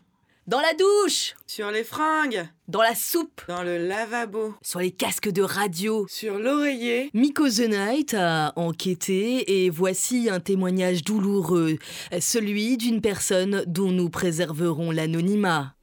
Dans 0.48 0.62
la 0.62 0.74
douche 0.74 1.36
Sur 1.46 1.72
les 1.72 1.84
fringues 1.84 2.48
Dans 2.70 2.82
la 2.82 2.96
soupe 2.96 3.42
Dans 3.50 3.64
le 3.64 3.86
lavabo 3.86 4.56
Sur 4.62 4.80
les 4.80 4.92
casques 4.92 5.30
de 5.30 5.42
radio 5.42 6.08
Sur 6.08 6.40
l'oreiller 6.40 7.10
Miko 7.14 7.50
The 7.50 7.68
Night 7.68 8.14
a 8.18 8.54
enquêté 8.56 9.66
et 9.66 9.70
voici 9.70 10.30
un 10.32 10.40
témoignage 10.40 11.04
douloureux, 11.04 11.78
celui 12.22 12.78
d'une 12.78 13.02
personne 13.02 13.66
dont 13.68 13.92
nous 13.92 14.10
préserverons 14.10 14.92
l'anonymat. 14.92 15.74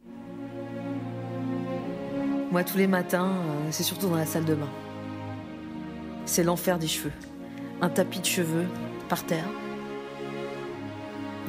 Moi, 2.50 2.64
tous 2.64 2.78
les 2.78 2.86
matins, 2.86 3.32
euh, 3.34 3.68
c'est 3.70 3.82
surtout 3.82 4.08
dans 4.08 4.16
la 4.16 4.26
salle 4.26 4.44
de 4.46 4.54
bain. 4.54 4.70
C'est 6.24 6.44
l'enfer 6.44 6.78
des 6.78 6.86
cheveux. 6.86 7.12
Un 7.82 7.90
tapis 7.90 8.20
de 8.20 8.24
cheveux 8.24 8.64
par 9.08 9.26
terre. 9.26 9.44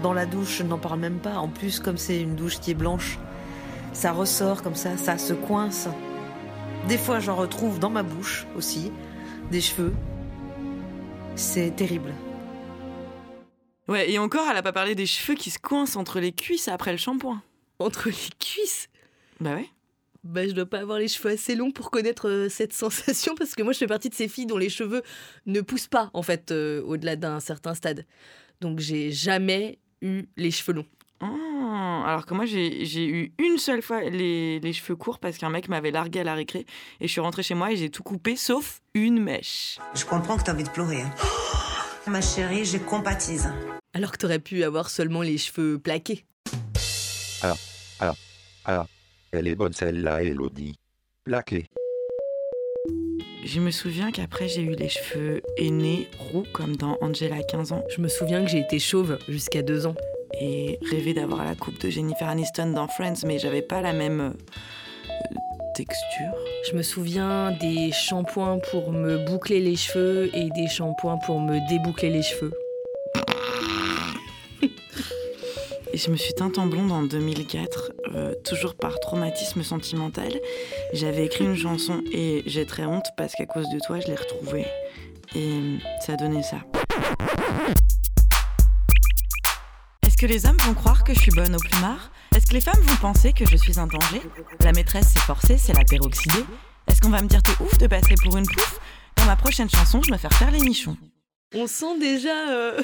Dans 0.01 0.13
la 0.13 0.25
douche, 0.25 0.57
je 0.57 0.63
n'en 0.63 0.77
parle 0.77 0.99
même 0.99 1.19
pas. 1.19 1.37
En 1.37 1.47
plus, 1.47 1.79
comme 1.79 1.97
c'est 1.97 2.21
une 2.21 2.35
douche 2.35 2.59
qui 2.59 2.71
est 2.71 2.75
blanche, 2.75 3.17
ça 3.93 4.11
ressort 4.11 4.61
comme 4.61 4.75
ça, 4.75 4.97
ça 4.97 5.17
se 5.17 5.33
coince. 5.33 5.87
Des 6.87 6.97
fois, 6.97 7.19
j'en 7.19 7.35
retrouve 7.35 7.79
dans 7.79 7.89
ma 7.89 8.03
bouche 8.03 8.45
aussi, 8.55 8.91
des 9.51 9.61
cheveux. 9.61 9.93
C'est 11.35 11.75
terrible. 11.75 12.13
Ouais, 13.87 14.11
et 14.11 14.19
encore, 14.19 14.47
elle 14.49 14.57
a 14.57 14.63
pas 14.63 14.73
parlé 14.73 14.95
des 14.95 15.05
cheveux 15.05 15.35
qui 15.35 15.49
se 15.49 15.59
coincent 15.59 15.99
entre 15.99 16.19
les 16.19 16.31
cuisses 16.31 16.67
après 16.67 16.91
le 16.91 16.97
shampoing. 16.97 17.41
Entre 17.79 18.09
les 18.09 18.29
cuisses? 18.39 18.89
Bah 19.39 19.55
ouais. 19.55 19.69
Bah, 20.23 20.47
je 20.47 20.53
dois 20.53 20.65
pas 20.65 20.79
avoir 20.79 20.97
les 20.97 21.07
cheveux 21.07 21.29
assez 21.29 21.55
longs 21.55 21.71
pour 21.71 21.91
connaître 21.91 22.27
euh, 22.27 22.49
cette 22.49 22.73
sensation 22.83 23.35
parce 23.35 23.53
que 23.53 23.61
moi 23.61 23.73
je 23.73 23.77
fais 23.77 23.87
partie 23.87 24.09
de 24.09 24.15
ces 24.15 24.27
filles 24.27 24.47
dont 24.47 24.57
les 24.57 24.69
cheveux 24.69 25.03
ne 25.45 25.61
poussent 25.61 25.87
pas 25.87 26.09
en 26.13 26.23
fait 26.23 26.51
euh, 26.51 26.81
au-delà 26.81 27.15
d'un 27.15 27.39
certain 27.39 27.75
stade. 27.75 28.05
Donc 28.59 28.79
j'ai 28.79 29.11
jamais 29.11 29.77
eu 30.05 30.27
les 30.37 30.51
cheveux 30.51 30.73
longs. 30.73 30.85
Oh, 31.21 31.25
alors 32.05 32.25
que 32.25 32.33
moi 32.33 32.45
j'ai 32.45 32.85
j'ai 32.85 33.07
eu 33.07 33.33
une 33.39 33.57
seule 33.57 33.81
fois 33.81 34.01
les, 34.01 34.59
les 34.59 34.73
cheveux 34.73 34.95
courts 34.95 35.17
parce 35.19 35.37
qu'un 35.37 35.49
mec 35.49 35.69
m'avait 35.69 35.91
largué 35.91 36.19
à 36.19 36.23
la 36.23 36.35
récré 36.35 36.65
et 36.99 37.07
je 37.07 37.11
suis 37.11 37.21
rentrée 37.21 37.41
chez 37.41 37.55
moi 37.55 37.71
et 37.71 37.77
j'ai 37.77 37.89
tout 37.89 38.03
coupé 38.03 38.35
sauf 38.35 38.81
une 38.93 39.19
mèche. 39.21 39.79
Je 39.95 40.05
comprends 40.05 40.37
que 40.37 40.43
t'as 40.43 40.53
envie 40.53 40.63
de 40.65 40.69
pleurer. 40.69 41.01
hein. 41.01 41.13
Ma 42.07 42.21
chérie, 42.21 42.65
je 42.65 42.77
compatise. 42.77 43.49
Alors 43.93 44.11
que 44.11 44.17
t'aurais 44.17 44.39
pu 44.39 44.63
avoir 44.63 44.89
seulement 44.89 45.21
les 45.23 45.37
cheveux 45.39 45.79
plaqués. 45.79 46.25
Alors, 47.41 47.57
alors, 47.99 48.17
alors, 48.65 48.87
elle 49.31 49.47
est 49.47 49.55
bonne 49.55 49.73
celle-là, 49.73 50.21
Elodie. 50.21 50.77
Plaqué. 51.23 51.67
Je 53.45 53.59
me 53.59 53.69
souviens 53.69 54.11
qu'après 54.11 54.47
j'ai 54.47 54.63
eu 54.63 54.73
les 54.75 54.89
cheveux 54.89 55.43
aînés, 55.57 56.07
roux 56.17 56.45
comme 56.51 56.75
dans 56.75 56.97
Angela 56.99 57.43
15 57.43 57.73
ans 57.73 57.83
Je 57.95 58.01
me 58.01 58.07
souviens 58.07 58.43
que 58.43 58.49
j'ai 58.49 58.57
été 58.57 58.79
chauve 58.79 59.19
jusqu'à 59.29 59.61
deux 59.61 59.85
ans. 59.85 59.93
et 60.41 60.79
rêvé 60.89 61.13
d'avoir 61.13 61.45
la 61.45 61.53
coupe 61.53 61.79
de 61.79 61.91
Jennifer 61.91 62.27
Aniston 62.27 62.71
dans 62.71 62.87
Friends 62.87 63.21
mais 63.23 63.37
j'avais 63.37 63.61
pas 63.61 63.81
la 63.81 63.93
même 63.93 64.19
euh, 64.19 65.35
texture. 65.75 66.33
Je 66.69 66.75
me 66.75 66.81
souviens 66.81 67.51
des 67.61 67.91
shampoings 67.91 68.57
pour 68.71 68.91
me 68.91 69.23
boucler 69.27 69.59
les 69.59 69.75
cheveux 69.75 70.31
et 70.35 70.49
des 70.49 70.67
shampoings 70.67 71.19
pour 71.19 71.39
me 71.39 71.59
déboucler 71.69 72.09
les 72.09 72.23
cheveux. 72.23 72.51
Et 75.95 75.97
je 75.97 76.11
me 76.11 76.17
suis 76.17 76.33
teinte 76.33 76.57
en 76.57 76.67
blonde 76.67 76.91
en 76.91 77.03
2004, 77.03 77.93
euh, 78.15 78.33
toujours 78.43 78.75
par 78.75 78.99
traumatisme 78.99 79.63
sentimental. 79.63 80.41
J'avais 80.91 81.25
écrit 81.25 81.45
une 81.45 81.55
chanson 81.55 82.03
et 82.11 82.43
j'ai 82.47 82.65
très 82.65 82.83
honte 82.83 83.05
parce 83.15 83.31
qu'à 83.31 83.45
cause 83.45 83.69
de 83.69 83.79
toi, 83.79 84.01
je 84.01 84.07
l'ai 84.07 84.15
retrouvée. 84.15 84.65
Et 85.35 85.77
ça 86.05 86.11
a 86.11 86.15
donné 86.17 86.43
ça. 86.43 86.57
Est-ce 90.05 90.17
que 90.17 90.25
les 90.25 90.45
hommes 90.45 90.57
vont 90.65 90.73
croire 90.73 91.05
que 91.05 91.13
je 91.13 91.19
suis 91.21 91.31
bonne 91.31 91.55
au 91.55 91.59
plumard? 91.59 92.11
Est-ce 92.35 92.47
que 92.47 92.55
les 92.55 92.61
femmes 92.61 92.81
vont 92.81 92.97
penser 92.97 93.31
que 93.31 93.45
je 93.45 93.55
suis 93.55 93.79
un 93.79 93.87
danger? 93.87 94.21
La 94.65 94.73
maîtresse 94.73 95.13
s'est 95.13 95.21
forcée, 95.21 95.57
c'est 95.57 95.71
la 95.71 95.85
peroxydée. 95.85 96.43
Est-ce 96.87 96.99
qu'on 96.99 97.09
va 97.09 97.21
me 97.21 97.29
dire 97.29 97.41
t'es 97.41 97.63
ouf 97.63 97.77
de 97.77 97.87
passer 97.87 98.15
pour 98.21 98.35
une 98.35 98.47
pouf 98.47 98.81
Dans 99.15 99.25
ma 99.27 99.37
prochaine 99.37 99.69
chanson, 99.69 100.01
je 100.05 100.11
me 100.11 100.17
fais 100.17 100.27
refaire 100.27 100.51
les 100.51 100.59
nichons. 100.59 100.97
On 101.55 101.67
sent 101.67 101.99
déjà 102.01 102.49
euh, 102.49 102.81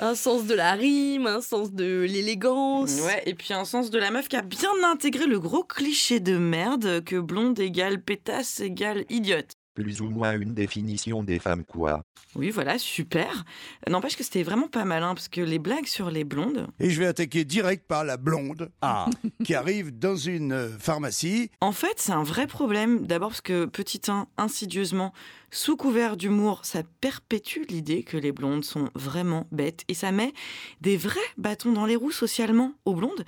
un 0.00 0.14
sens 0.14 0.46
de 0.46 0.54
la 0.54 0.72
rime, 0.72 1.26
un 1.26 1.40
sens 1.40 1.72
de 1.72 2.02
l'élégance. 2.08 3.00
Ouais, 3.00 3.22
et 3.26 3.34
puis 3.34 3.54
un 3.54 3.64
sens 3.64 3.90
de 3.90 3.98
la 3.98 4.10
meuf 4.10 4.28
qui 4.28 4.36
a 4.36 4.42
bien 4.42 4.70
intégré 4.84 5.26
le 5.26 5.40
gros 5.40 5.64
cliché 5.64 6.20
de 6.20 6.36
merde 6.36 7.02
que 7.04 7.16
blonde 7.18 7.58
égale 7.58 8.00
pétasse 8.02 8.60
égale 8.60 9.04
idiote. 9.08 9.52
Plus 9.74 10.00
ou 10.00 10.08
moins 10.08 10.32
une 10.38 10.54
définition 10.54 11.22
des 11.22 11.38
femmes 11.38 11.64
quoi. 11.64 12.02
Oui, 12.34 12.50
voilà, 12.50 12.78
super. 12.78 13.44
N'empêche 13.88 14.16
que 14.16 14.24
c'était 14.24 14.42
vraiment 14.42 14.68
pas 14.68 14.84
malin 14.84 15.14
parce 15.14 15.28
que 15.28 15.40
les 15.42 15.58
blagues 15.58 15.86
sur 15.86 16.10
les 16.10 16.24
blondes. 16.24 16.66
Et 16.80 16.90
je 16.90 16.98
vais 17.00 17.06
attaquer 17.06 17.44
direct 17.44 17.86
par 17.86 18.04
la 18.04 18.16
blonde 18.16 18.70
Ah. 18.82 19.06
qui 19.44 19.54
arrive 19.54 19.98
dans 19.98 20.16
une 20.16 20.52
euh, 20.52 20.68
pharmacie. 20.78 21.50
En 21.60 21.72
fait, 21.72 21.94
c'est 21.96 22.12
un 22.12 22.22
vrai 22.22 22.46
problème. 22.46 23.06
D'abord 23.06 23.30
parce 23.30 23.40
que, 23.42 23.64
petit 23.66 24.00
1, 24.08 24.26
insidieusement, 24.38 25.12
sous 25.56 25.78
couvert 25.78 26.18
d'humour, 26.18 26.60
ça 26.64 26.82
perpétue 27.00 27.62
l'idée 27.70 28.02
que 28.02 28.18
les 28.18 28.30
blondes 28.30 28.62
sont 28.62 28.90
vraiment 28.94 29.46
bêtes 29.52 29.84
et 29.88 29.94
ça 29.94 30.12
met 30.12 30.34
des 30.82 30.98
vrais 30.98 31.18
bâtons 31.38 31.72
dans 31.72 31.86
les 31.86 31.96
roues 31.96 32.10
socialement 32.10 32.74
aux 32.84 32.94
blondes. 32.94 33.24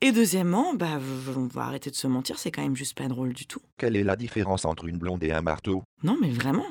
Et 0.00 0.12
deuxièmement, 0.12 0.74
bah, 0.74 1.00
on 1.36 1.48
va 1.48 1.62
arrêter 1.62 1.90
de 1.90 1.96
se 1.96 2.06
mentir, 2.06 2.38
c'est 2.38 2.52
quand 2.52 2.62
même 2.62 2.76
juste 2.76 2.96
pas 2.96 3.08
drôle 3.08 3.32
du 3.32 3.46
tout. 3.46 3.60
Quelle 3.76 3.96
est 3.96 4.04
la 4.04 4.14
différence 4.14 4.64
entre 4.64 4.86
une 4.86 4.98
blonde 4.98 5.24
et 5.24 5.32
un 5.32 5.42
marteau? 5.42 5.82
Non, 6.04 6.16
mais 6.22 6.30
vraiment. 6.30 6.66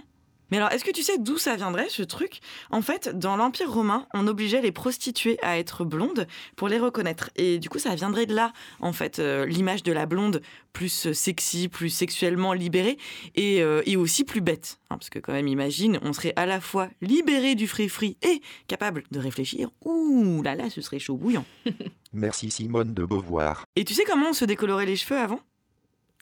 Mais 0.51 0.57
alors, 0.57 0.71
est-ce 0.71 0.83
que 0.83 0.91
tu 0.91 1.03
sais 1.03 1.17
d'où 1.17 1.37
ça 1.37 1.55
viendrait, 1.55 1.89
ce 1.89 2.03
truc? 2.03 2.39
En 2.69 2.81
fait, 2.81 3.17
dans 3.17 3.35
l'Empire 3.35 3.71
romain, 3.71 4.07
on 4.13 4.27
obligeait 4.27 4.61
les 4.61 4.71
prostituées 4.71 5.37
à 5.41 5.57
être 5.57 5.83
blondes 5.83 6.27
pour 6.55 6.67
les 6.67 6.79
reconnaître. 6.79 7.29
Et 7.35 7.59
du 7.59 7.69
coup, 7.69 7.79
ça 7.79 7.95
viendrait 7.95 8.25
de 8.25 8.35
là, 8.35 8.53
en 8.79 8.93
fait, 8.93 9.19
euh, 9.19 9.45
l'image 9.45 9.83
de 9.83 9.91
la 9.91 10.05
blonde 10.05 10.41
plus 10.71 11.11
sexy, 11.13 11.69
plus 11.69 11.89
sexuellement 11.89 12.53
libérée 12.53 12.97
et, 13.35 13.61
euh, 13.61 13.81
et 13.85 13.95
aussi 13.95 14.23
plus 14.23 14.41
bête. 14.41 14.79
Hein, 14.89 14.97
parce 14.97 15.09
que 15.09 15.19
quand 15.19 15.33
même, 15.33 15.47
imagine, 15.47 15.99
on 16.01 16.13
serait 16.13 16.33
à 16.35 16.45
la 16.45 16.59
fois 16.59 16.89
libéré 17.01 17.55
du 17.55 17.67
free-free 17.67 18.17
et 18.21 18.41
capable 18.67 19.03
de 19.11 19.19
réfléchir. 19.19 19.69
Ouh 19.85 20.41
là 20.43 20.55
là, 20.55 20.69
ce 20.69 20.81
serait 20.81 20.99
chaud 20.99 21.15
bouillant. 21.15 21.45
Merci 22.13 22.51
Simone 22.51 22.93
de 22.93 23.03
Beauvoir. 23.05 23.65
Et 23.75 23.85
tu 23.85 23.93
sais 23.93 24.03
comment 24.03 24.29
on 24.29 24.33
se 24.33 24.45
décolorait 24.45 24.85
les 24.85 24.95
cheveux 24.95 25.19
avant? 25.19 25.39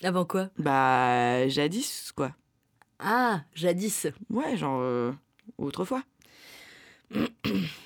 Avant 0.04 0.26
quoi? 0.26 0.50
Bah, 0.58 1.48
jadis, 1.48 2.12
quoi. 2.16 2.32
Ah, 3.02 3.42
jadis. 3.56 4.08
Ouais, 4.30 4.56
genre 4.58 4.80
euh, 4.82 5.12
autrefois. 5.58 6.04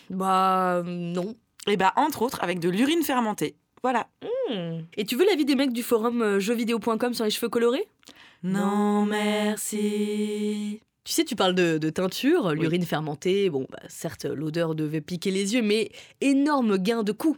Bah 0.09 0.83
non. 0.85 1.35
Et 1.67 1.77
bah 1.77 1.93
entre 1.95 2.21
autres 2.21 2.43
avec 2.43 2.59
de 2.59 2.69
l'urine 2.69 3.01
fermentée. 3.01 3.55
Voilà. 3.81 4.07
Hmm. 4.49 4.81
Et 4.97 5.05
tu 5.05 5.15
veux 5.15 5.25
l'avis 5.25 5.45
des 5.45 5.55
mecs 5.55 5.73
du 5.73 5.83
forum 5.83 6.21
euh, 6.21 6.39
jeuxvideo.com 6.39 7.13
sur 7.13 7.23
les 7.23 7.31
cheveux 7.31 7.49
colorés? 7.49 7.87
Non, 8.43 9.05
merci. 9.05 10.81
Tu 11.03 11.13
sais, 11.13 11.23
tu 11.23 11.35
parles 11.35 11.55
de, 11.55 11.77
de 11.77 11.89
teinture, 11.89 12.53
l'urine 12.53 12.85
fermentée. 12.85 13.49
Bon, 13.49 13.65
bah, 13.69 13.79
certes, 13.87 14.25
l'odeur 14.25 14.75
devait 14.75 15.01
piquer 15.01 15.31
les 15.31 15.53
yeux, 15.53 15.61
mais 15.61 15.91
énorme 16.21 16.77
gain 16.77 17.03
de 17.03 17.11
coût. 17.11 17.37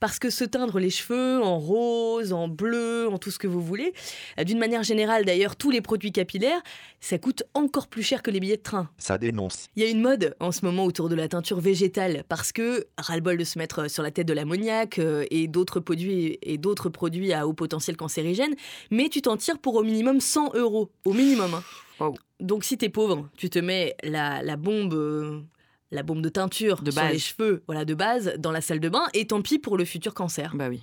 Parce 0.00 0.18
que 0.18 0.30
se 0.30 0.44
teindre 0.44 0.78
les 0.80 0.88
cheveux 0.90 1.42
en 1.42 1.58
rose, 1.58 2.32
en 2.32 2.48
bleu, 2.48 3.06
en 3.10 3.18
tout 3.18 3.30
ce 3.30 3.38
que 3.38 3.46
vous 3.46 3.60
voulez, 3.60 3.92
euh, 4.38 4.44
d'une 4.44 4.58
manière 4.58 4.82
générale 4.82 5.24
d'ailleurs, 5.26 5.56
tous 5.56 5.70
les 5.70 5.82
produits 5.82 6.10
capillaires, 6.10 6.60
ça 7.00 7.18
coûte 7.18 7.42
encore 7.54 7.86
plus 7.86 8.02
cher 8.02 8.22
que 8.22 8.30
les 8.30 8.40
billets 8.40 8.56
de 8.56 8.62
train. 8.62 8.88
Ça 8.96 9.18
dénonce. 9.18 9.68
Il 9.76 9.82
y 9.82 9.86
a 9.86 9.90
une 9.90 10.00
mode 10.00 10.34
en 10.40 10.52
ce 10.52 10.64
moment 10.64 10.84
autour 10.86 11.08
de 11.10 11.14
la 11.14 11.28
teinture 11.28 11.60
végétale 11.60 12.24
parce 12.28 12.50
que 12.52 12.86
ras-le-bol 12.98 13.36
de 13.36 13.44
se 13.44 13.58
mettre 13.58 13.88
sur 13.90 14.02
la 14.02 14.10
tête 14.10 14.26
de 14.26 14.32
l'ammoniac 14.32 14.98
euh, 14.98 15.24
et 15.30 15.46
d'autres 15.48 15.80
produits 15.80 16.38
et 16.42 16.56
d'autres 16.58 16.88
produits 16.88 17.32
à 17.34 17.46
haut 17.46 17.52
potentiel 17.52 17.96
cancérigène, 17.96 18.54
mais 18.90 19.10
tu 19.10 19.20
t'en 19.22 19.36
tires 19.36 19.58
pour 19.58 19.74
au 19.76 19.82
minimum 19.82 20.20
100 20.20 20.54
euros, 20.54 20.90
au 21.04 21.12
minimum. 21.12 21.52
hein. 22.00 22.12
Donc 22.40 22.64
si 22.64 22.78
t'es 22.78 22.88
pauvre, 22.88 23.28
tu 23.36 23.50
te 23.50 23.58
mets 23.58 23.94
la, 24.02 24.42
la 24.42 24.56
bombe. 24.56 24.94
euh, 24.94 25.40
la 25.90 26.02
bombe 26.02 26.22
de 26.22 26.28
teinture 26.28 26.82
De 26.82 26.90
sur 26.90 27.00
base. 27.02 27.12
les 27.12 27.18
cheveux, 27.18 27.62
voilà, 27.66 27.84
de 27.84 27.94
base, 27.94 28.34
dans 28.38 28.52
la 28.52 28.60
salle 28.60 28.80
de 28.80 28.88
bain, 28.88 29.04
et 29.14 29.26
tant 29.26 29.42
pis 29.42 29.58
pour 29.58 29.76
le 29.76 29.84
futur 29.84 30.14
cancer. 30.14 30.52
Bah 30.54 30.68
oui. 30.68 30.82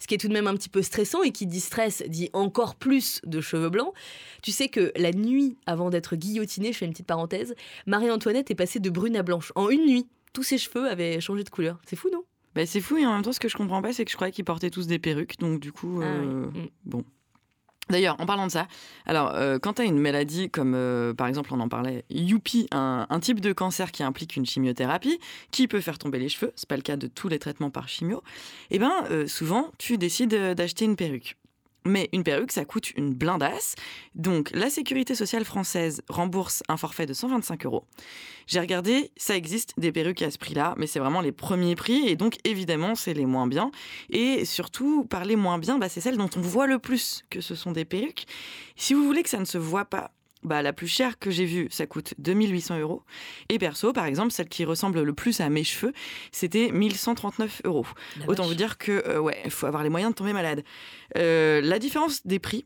Ce 0.00 0.06
qui 0.06 0.14
est 0.14 0.18
tout 0.18 0.28
de 0.28 0.32
même 0.32 0.46
un 0.46 0.54
petit 0.54 0.70
peu 0.70 0.80
stressant 0.80 1.22
et 1.22 1.32
qui 1.32 1.46
dit 1.46 1.60
stress 1.60 2.02
dit 2.08 2.30
encore 2.32 2.76
plus 2.76 3.20
de 3.26 3.42
cheveux 3.42 3.68
blancs. 3.68 3.92
Tu 4.42 4.50
sais 4.50 4.68
que 4.68 4.90
la 4.96 5.12
nuit 5.12 5.56
avant 5.66 5.90
d'être 5.90 6.16
guillotinée, 6.16 6.72
je 6.72 6.78
fais 6.78 6.86
une 6.86 6.92
petite 6.92 7.06
parenthèse, 7.06 7.54
Marie-Antoinette 7.86 8.50
est 8.50 8.54
passée 8.54 8.80
de 8.80 8.88
brune 8.88 9.16
à 9.16 9.22
blanche. 9.22 9.52
En 9.54 9.68
une 9.68 9.84
nuit, 9.84 10.06
tous 10.32 10.42
ses 10.44 10.56
cheveux 10.56 10.88
avaient 10.88 11.20
changé 11.20 11.44
de 11.44 11.50
couleur. 11.50 11.78
C'est 11.86 11.96
fou, 11.96 12.08
non? 12.10 12.22
Bah, 12.54 12.64
c'est 12.64 12.80
fou 12.80 12.96
et 12.96 13.04
en 13.04 13.12
même 13.12 13.20
temps, 13.22 13.32
ce 13.34 13.40
que 13.40 13.48
je 13.48 13.56
comprends 13.58 13.82
pas, 13.82 13.92
c'est 13.92 14.06
que 14.06 14.10
je 14.10 14.16
croyais 14.16 14.32
qu'ils 14.32 14.46
portaient 14.46 14.70
tous 14.70 14.86
des 14.86 14.98
perruques. 14.98 15.38
Donc, 15.40 15.60
du 15.60 15.72
coup, 15.72 16.00
Ah 16.02 16.06
oui. 16.20 16.26
euh, 16.26 16.46
Mm. 16.46 16.68
bon. 16.86 17.04
D'ailleurs, 17.88 18.16
en 18.20 18.26
parlant 18.26 18.46
de 18.46 18.50
ça, 18.50 18.66
alors 19.06 19.32
euh, 19.34 19.60
quand 19.60 19.74
tu 19.74 19.82
as 19.82 19.84
une 19.84 20.00
maladie 20.00 20.50
comme 20.50 20.74
euh, 20.74 21.14
par 21.14 21.28
exemple 21.28 21.50
on 21.54 21.60
en 21.60 21.68
parlait, 21.68 22.04
Youpi, 22.10 22.66
un, 22.72 23.06
type 23.20 23.40
de 23.40 23.52
cancer 23.52 23.92
qui 23.92 24.02
implique 24.02 24.34
une 24.34 24.44
chimiothérapie, 24.44 25.20
qui 25.52 25.68
peut 25.68 25.80
faire 25.80 25.98
tomber 25.98 26.18
les 26.18 26.28
cheveux, 26.28 26.52
c'est 26.56 26.68
pas 26.68 26.76
le 26.76 26.82
cas 26.82 26.96
de 26.96 27.06
tous 27.06 27.28
les 27.28 27.38
traitements 27.38 27.70
par 27.70 27.88
chimio, 27.88 28.22
et 28.70 28.80
ben 28.80 28.92
euh, 29.10 29.28
souvent 29.28 29.70
tu 29.78 29.98
décides 29.98 30.34
d'acheter 30.54 30.84
une 30.84 30.96
perruque. 30.96 31.36
Mais 31.86 32.08
une 32.12 32.24
perruque, 32.24 32.52
ça 32.52 32.64
coûte 32.64 32.90
une 32.96 33.14
blindasse. 33.14 33.74
Donc, 34.14 34.50
la 34.52 34.70
sécurité 34.70 35.14
sociale 35.14 35.44
française 35.44 36.02
rembourse 36.08 36.62
un 36.68 36.76
forfait 36.76 37.06
de 37.06 37.12
125 37.12 37.64
euros. 37.66 37.84
J'ai 38.46 38.60
regardé, 38.60 39.10
ça 39.16 39.36
existe 39.36 39.74
des 39.78 39.92
perruques 39.92 40.22
à 40.22 40.30
ce 40.30 40.38
prix-là, 40.38 40.74
mais 40.76 40.86
c'est 40.86 40.98
vraiment 40.98 41.20
les 41.20 41.32
premiers 41.32 41.76
prix. 41.76 42.08
Et 42.08 42.16
donc, 42.16 42.36
évidemment, 42.44 42.94
c'est 42.94 43.14
les 43.14 43.26
moins 43.26 43.46
bien. 43.46 43.70
Et 44.10 44.44
surtout, 44.44 45.04
par 45.04 45.24
les 45.24 45.36
moins 45.36 45.58
bien, 45.58 45.78
bah, 45.78 45.88
c'est 45.88 46.00
celles 46.00 46.16
dont 46.16 46.30
on 46.36 46.40
voit 46.40 46.66
le 46.66 46.78
plus 46.78 47.24
que 47.30 47.40
ce 47.40 47.54
sont 47.54 47.72
des 47.72 47.84
perruques. 47.84 48.26
Si 48.76 48.94
vous 48.94 49.04
voulez 49.04 49.22
que 49.22 49.30
ça 49.30 49.40
ne 49.40 49.44
se 49.44 49.58
voit 49.58 49.84
pas, 49.84 50.12
bah, 50.42 50.62
la 50.62 50.72
plus 50.72 50.86
chère 50.86 51.18
que 51.18 51.30
j'ai 51.30 51.44
vue, 51.44 51.66
ça 51.70 51.86
coûte 51.86 52.14
2800 52.18 52.78
euros. 52.78 53.02
Et 53.48 53.58
perso, 53.58 53.92
par 53.92 54.06
exemple, 54.06 54.30
celle 54.30 54.48
qui 54.48 54.64
ressemble 54.64 55.02
le 55.02 55.12
plus 55.12 55.40
à 55.40 55.48
mes 55.48 55.64
cheveux, 55.64 55.92
c'était 56.32 56.70
1139 56.72 57.62
euros. 57.64 57.86
La 58.20 58.28
Autant 58.28 58.42
vache. 58.42 58.50
vous 58.50 58.54
dire 58.56 58.78
que, 58.78 59.02
euh, 59.08 59.18
ouais, 59.18 59.36
il 59.44 59.50
faut 59.50 59.66
avoir 59.66 59.82
les 59.82 59.88
moyens 59.90 60.12
de 60.12 60.16
tomber 60.16 60.32
malade. 60.32 60.62
Euh, 61.16 61.60
la 61.60 61.78
différence 61.78 62.24
des 62.26 62.38
prix, 62.38 62.64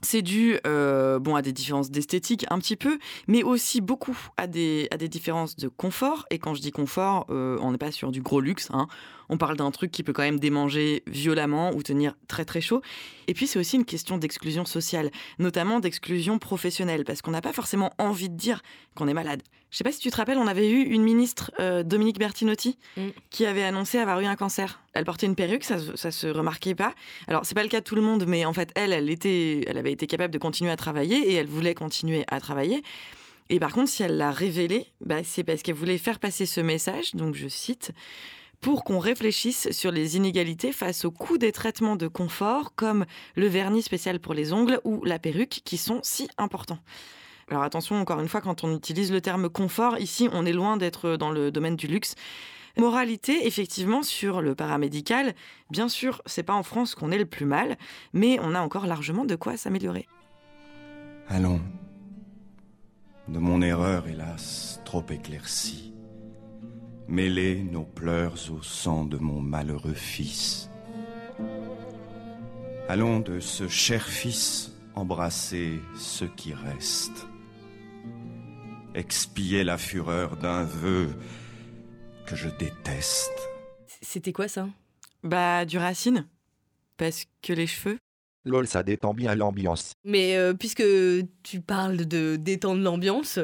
c'est 0.00 0.22
dû 0.22 0.56
euh, 0.66 1.18
bon, 1.18 1.34
à 1.34 1.42
des 1.42 1.52
différences 1.52 1.90
d'esthétique 1.90 2.46
un 2.50 2.58
petit 2.60 2.76
peu, 2.76 2.98
mais 3.26 3.42
aussi 3.42 3.80
beaucoup 3.80 4.16
à 4.36 4.46
des, 4.46 4.86
à 4.92 4.96
des 4.96 5.08
différences 5.08 5.56
de 5.56 5.66
confort. 5.68 6.24
Et 6.30 6.38
quand 6.38 6.54
je 6.54 6.60
dis 6.60 6.70
confort, 6.70 7.26
euh, 7.30 7.58
on 7.60 7.72
n'est 7.72 7.78
pas 7.78 7.90
sur 7.90 8.12
du 8.12 8.22
gros 8.22 8.40
luxe. 8.40 8.68
hein. 8.72 8.86
On 9.28 9.36
parle 9.38 9.56
d'un 9.56 9.70
truc 9.70 9.90
qui 9.90 10.02
peut 10.02 10.12
quand 10.12 10.22
même 10.22 10.40
démanger 10.40 11.02
violemment 11.06 11.72
ou 11.74 11.82
tenir 11.82 12.16
très 12.28 12.44
très 12.44 12.60
chaud. 12.60 12.80
Et 13.26 13.34
puis 13.34 13.46
c'est 13.46 13.58
aussi 13.58 13.76
une 13.76 13.84
question 13.84 14.16
d'exclusion 14.18 14.64
sociale, 14.64 15.10
notamment 15.38 15.80
d'exclusion 15.80 16.38
professionnelle, 16.38 17.04
parce 17.04 17.20
qu'on 17.22 17.30
n'a 17.30 17.42
pas 17.42 17.52
forcément 17.52 17.92
envie 17.98 18.28
de 18.30 18.36
dire 18.36 18.62
qu'on 18.94 19.06
est 19.08 19.14
malade. 19.14 19.42
Je 19.70 19.76
sais 19.76 19.84
pas 19.84 19.92
si 19.92 20.00
tu 20.00 20.10
te 20.10 20.16
rappelles, 20.16 20.38
on 20.38 20.46
avait 20.46 20.70
eu 20.70 20.80
une 20.82 21.02
ministre, 21.02 21.50
euh, 21.60 21.82
Dominique 21.82 22.18
Bertinotti, 22.18 22.78
Mm. 22.96 23.08
qui 23.28 23.44
avait 23.44 23.64
annoncé 23.64 23.98
avoir 23.98 24.18
eu 24.20 24.24
un 24.24 24.34
cancer. 24.34 24.80
Elle 24.94 25.04
portait 25.04 25.26
une 25.26 25.34
perruque, 25.34 25.62
ça, 25.64 25.78
se- 25.78 25.94
ça 25.94 26.10
se 26.10 26.26
remarquait 26.26 26.74
pas. 26.74 26.94
Alors 27.26 27.44
c'est 27.44 27.54
pas 27.54 27.62
le 27.62 27.68
cas 27.68 27.80
de 27.80 27.84
tout 27.84 27.94
le 27.96 28.00
monde, 28.00 28.24
mais 28.26 28.46
en 28.46 28.54
fait 28.54 28.70
elle, 28.76 28.94
elle 28.94 29.10
était, 29.10 29.64
elle 29.66 29.76
avait 29.76 29.92
été 29.92 30.06
capable 30.06 30.32
de 30.32 30.38
continuer 30.38 30.70
à 30.70 30.76
travailler 30.76 31.18
et 31.30 31.34
elle 31.34 31.46
voulait 31.48 31.74
continuer 31.74 32.24
à 32.28 32.40
travailler. 32.40 32.82
Et 33.50 33.60
par 33.60 33.72
contre, 33.72 33.90
si 33.90 34.02
elle 34.02 34.16
l'a 34.16 34.30
révélé, 34.30 34.86
bah, 35.02 35.22
c'est 35.24 35.42
parce 35.44 35.62
qu'elle 35.62 35.74
voulait 35.74 35.96
faire 35.98 36.18
passer 36.18 36.46
ce 36.46 36.60
message. 36.62 37.14
Donc 37.14 37.34
je 37.34 37.48
cite 37.48 37.92
pour 38.60 38.84
qu'on 38.84 38.98
réfléchisse 38.98 39.70
sur 39.70 39.90
les 39.90 40.16
inégalités 40.16 40.72
face 40.72 41.04
au 41.04 41.10
coût 41.10 41.38
des 41.38 41.52
traitements 41.52 41.96
de 41.96 42.08
confort 42.08 42.74
comme 42.74 43.06
le 43.36 43.46
vernis 43.46 43.82
spécial 43.82 44.20
pour 44.20 44.34
les 44.34 44.52
ongles 44.52 44.80
ou 44.84 45.04
la 45.04 45.18
perruque 45.18 45.60
qui 45.64 45.76
sont 45.76 46.00
si 46.02 46.28
importants. 46.38 46.80
Alors 47.50 47.62
attention, 47.62 47.96
encore 47.96 48.20
une 48.20 48.28
fois, 48.28 48.40
quand 48.40 48.64
on 48.64 48.76
utilise 48.76 49.10
le 49.10 49.20
terme 49.20 49.48
confort, 49.48 49.98
ici 49.98 50.28
on 50.32 50.44
est 50.44 50.52
loin 50.52 50.76
d'être 50.76 51.16
dans 51.16 51.30
le 51.30 51.50
domaine 51.50 51.76
du 51.76 51.86
luxe. 51.86 52.14
Moralité, 52.76 53.46
effectivement, 53.46 54.02
sur 54.02 54.40
le 54.40 54.54
paramédical, 54.54 55.34
bien 55.70 55.88
sûr, 55.88 56.22
c'est 56.26 56.44
pas 56.44 56.54
en 56.54 56.62
France 56.62 56.94
qu'on 56.94 57.10
est 57.10 57.18
le 57.18 57.26
plus 57.26 57.46
mal, 57.46 57.76
mais 58.12 58.38
on 58.40 58.54
a 58.54 58.60
encore 58.60 58.86
largement 58.86 59.24
de 59.24 59.34
quoi 59.34 59.56
s'améliorer. 59.56 60.06
Allons. 61.28 61.60
De 63.26 63.38
mon 63.38 63.60
erreur, 63.62 64.06
hélas, 64.08 64.80
trop 64.84 65.04
éclaircie, 65.10 65.92
mêler 67.08 67.56
nos 67.56 67.84
pleurs 67.84 68.34
au 68.52 68.62
sang 68.62 69.04
de 69.04 69.16
mon 69.16 69.40
malheureux 69.40 69.94
fils. 69.94 70.70
Allons 72.88 73.20
de 73.20 73.40
ce 73.40 73.68
cher 73.68 74.06
fils 74.06 74.72
embrasser 74.94 75.80
ce 75.96 76.24
qui 76.24 76.52
reste, 76.52 77.26
expier 78.94 79.64
la 79.64 79.78
fureur 79.78 80.36
d'un 80.36 80.64
vœu 80.64 81.08
que 82.26 82.36
je 82.36 82.48
déteste. 82.48 83.48
C'était 84.02 84.32
quoi 84.32 84.48
ça? 84.48 84.68
Bah, 85.22 85.64
du 85.64 85.78
racine. 85.78 86.26
Parce 86.96 87.24
que 87.42 87.52
les 87.52 87.66
cheveux. 87.66 87.98
Lol, 88.48 88.66
ça 88.66 88.82
détend 88.82 89.14
bien 89.14 89.34
l'ambiance. 89.34 89.92
Mais 90.04 90.36
euh, 90.36 90.54
puisque 90.54 90.82
tu 91.42 91.60
parles 91.60 92.06
de 92.06 92.36
détendre 92.36 92.82
l'ambiance, 92.82 93.38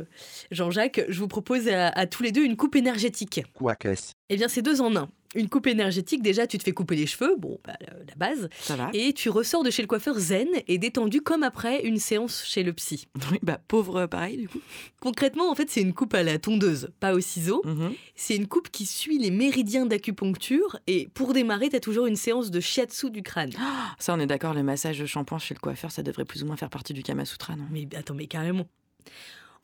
Jean-Jacques, 0.50 1.02
je 1.08 1.18
vous 1.18 1.28
propose 1.28 1.68
à, 1.68 1.88
à 1.88 2.06
tous 2.06 2.22
les 2.22 2.32
deux 2.32 2.44
une 2.44 2.56
coupe 2.56 2.76
énergétique. 2.76 3.42
Quoi 3.54 3.76
qu'est-ce? 3.76 4.12
Eh 4.30 4.36
bien, 4.36 4.48
c'est 4.48 4.62
deux 4.62 4.80
en 4.80 4.96
un. 4.96 5.08
Une 5.34 5.48
coupe 5.48 5.66
énergétique, 5.66 6.22
déjà, 6.22 6.46
tu 6.46 6.58
te 6.58 6.62
fais 6.62 6.72
couper 6.72 6.94
les 6.94 7.06
cheveux, 7.06 7.34
bon, 7.36 7.58
bah, 7.64 7.76
la 7.80 8.14
base. 8.14 8.48
Ça 8.60 8.76
va. 8.76 8.88
Et 8.94 9.12
tu 9.12 9.28
ressors 9.28 9.64
de 9.64 9.70
chez 9.70 9.82
le 9.82 9.88
coiffeur 9.88 10.16
zen 10.16 10.48
et 10.68 10.78
détendu 10.78 11.20
comme 11.22 11.42
après 11.42 11.84
une 11.84 11.98
séance 11.98 12.44
chez 12.46 12.62
le 12.62 12.72
psy. 12.72 13.08
Oui, 13.32 13.38
bah, 13.42 13.58
pauvre 13.66 14.06
pareil, 14.06 14.36
du 14.36 14.48
coup. 14.48 14.60
Concrètement, 15.00 15.50
en 15.50 15.54
fait, 15.54 15.68
c'est 15.70 15.80
une 15.82 15.92
coupe 15.92 16.14
à 16.14 16.22
la 16.22 16.38
tondeuse, 16.38 16.88
pas 17.00 17.14
au 17.14 17.20
ciseau. 17.20 17.62
Mhm. 17.64 17.94
C'est 18.14 18.36
une 18.36 18.46
coupe 18.46 18.70
qui 18.70 18.86
suit 18.86 19.18
les 19.18 19.32
méridiens 19.32 19.86
d'acupuncture. 19.86 20.78
Et 20.86 21.08
pour 21.14 21.32
démarrer, 21.32 21.68
tu 21.68 21.76
as 21.76 21.80
toujours 21.80 22.06
une 22.06 22.16
séance 22.16 22.50
de 22.50 22.60
shiatsu 22.60 23.10
du 23.10 23.22
crâne. 23.22 23.50
Ça, 23.98 24.14
on 24.14 24.20
est 24.20 24.26
d'accord, 24.26 24.54
le 24.54 24.62
massage 24.62 25.00
de 25.00 25.06
shampoing 25.06 25.38
chez 25.38 25.54
le 25.54 25.60
coiffeur, 25.60 25.90
ça 25.90 26.02
devrait 26.02 26.24
plus 26.24 26.42
ou 26.44 26.46
moins 26.46 26.56
faire 26.56 26.70
partie 26.70 26.92
du 26.92 27.02
Kama 27.02 27.24
Sutra, 27.24 27.56
non? 27.56 27.64
Mais 27.70 27.88
attends, 27.96 28.14
mais 28.14 28.26
carrément. 28.26 28.66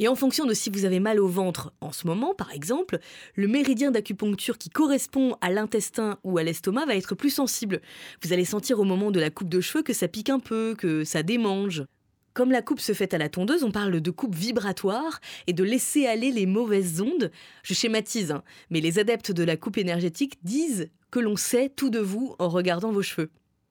Et 0.03 0.09
en 0.09 0.15
fonction 0.15 0.47
de 0.47 0.55
si 0.55 0.71
vous 0.71 0.87
avez 0.87 0.99
mal 0.99 1.21
au 1.21 1.29
ventre 1.29 1.75
en 1.83 1.93
ce 1.93 2.07
moment, 2.07 2.35
par 2.35 2.53
exemple, 2.53 2.99
le 3.35 3.47
méridien 3.49 3.91
d'acupuncture 3.91 4.57
qui 4.57 4.71
correspond 4.71 5.37
à 5.43 5.51
l'intestin 5.51 6.19
ou 6.25 6.39
à 6.39 6.43
l'estomac 6.43 6.87
va 6.87 6.97
être 6.97 7.15
plus 7.15 7.29
sensible. 7.29 7.83
Vous 8.23 8.33
allez 8.33 8.47
sentir 8.47 8.81
au 8.81 8.85
moment 8.85 9.11
de 9.11 9.21
la 9.21 9.29
coupe 9.29 9.51
de 9.51 9.61
cheveux 9.61 9.83
que 9.83 9.93
ça 9.93 10.09
pique 10.09 10.31
un 10.31 10.39
peu, 10.39 10.75
que 10.75 11.05
ça 11.05 11.23
démange. 11.23 11.85
Comme 12.33 12.51
la 12.51 12.63
coupe 12.63 12.81
se 12.81 12.95
fait 12.95 13.13
à 13.13 13.19
la 13.19 13.29
tondeuse, 13.29 13.63
on 13.63 13.73
parle 13.73 14.01
de 14.01 14.11
coupe 14.11 14.35
vibratoire 14.35 15.21
et 15.47 15.53
de 15.53 15.65
laisser 15.65 16.07
aller 16.07 16.31
les 16.31 16.47
mauvaises 16.47 17.03
ondes. 17.03 17.31
Je 17.63 17.75
schématise, 17.75 18.31
hein, 18.31 18.43
mais 18.71 18.81
les 18.81 18.99
adeptes 18.99 19.33
de 19.33 19.45
la 19.45 19.59
coupe 19.59 19.77
énergétique 19.77 20.39
disent 20.43 20.89
que 21.11 21.21
l'on 21.21 21.37
sait 21.37 21.69
tout 21.69 21.91
de 21.91 21.99
vous 21.99 22.37
en 22.39 22.49
regardant 22.49 22.91
vos 22.91 23.03
cheveux. 23.03 23.31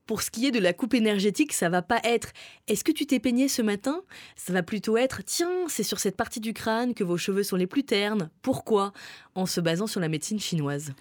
Pour 0.10 0.24
ce 0.24 0.32
qui 0.32 0.48
est 0.48 0.52
de 0.52 0.58
la 0.58 0.74
coupe 0.74 0.96
énergétique, 0.96 1.54
ça 1.54 1.70
va 1.70 1.84
pas 1.84 2.00
être 2.04 2.30
est-ce 2.68 2.84
que 2.84 2.92
tu 2.92 3.06
t'es 3.06 3.20
peigné 3.20 3.48
ce 3.48 3.62
matin? 3.62 4.02
Ça 4.36 4.52
va 4.52 4.64
plutôt 4.64 4.98
être 4.98 5.24
tiens, 5.24 5.68
c'est 5.68 5.84
sur 5.84 6.00
cette 6.00 6.18
partie 6.18 6.40
du 6.40 6.52
crâne 6.52 6.96
que 6.96 7.04
vos 7.04 7.16
cheveux 7.16 7.44
sont 7.44 7.58
les 7.58 7.68
plus 7.68 7.84
ternes. 7.84 8.32
Pourquoi? 8.42 8.92
En 9.36 9.46
se 9.46 9.62
basant 9.62 9.86
sur 9.86 10.00
la 10.00 10.08
médecine 10.08 10.40
chinoise. 10.40 10.94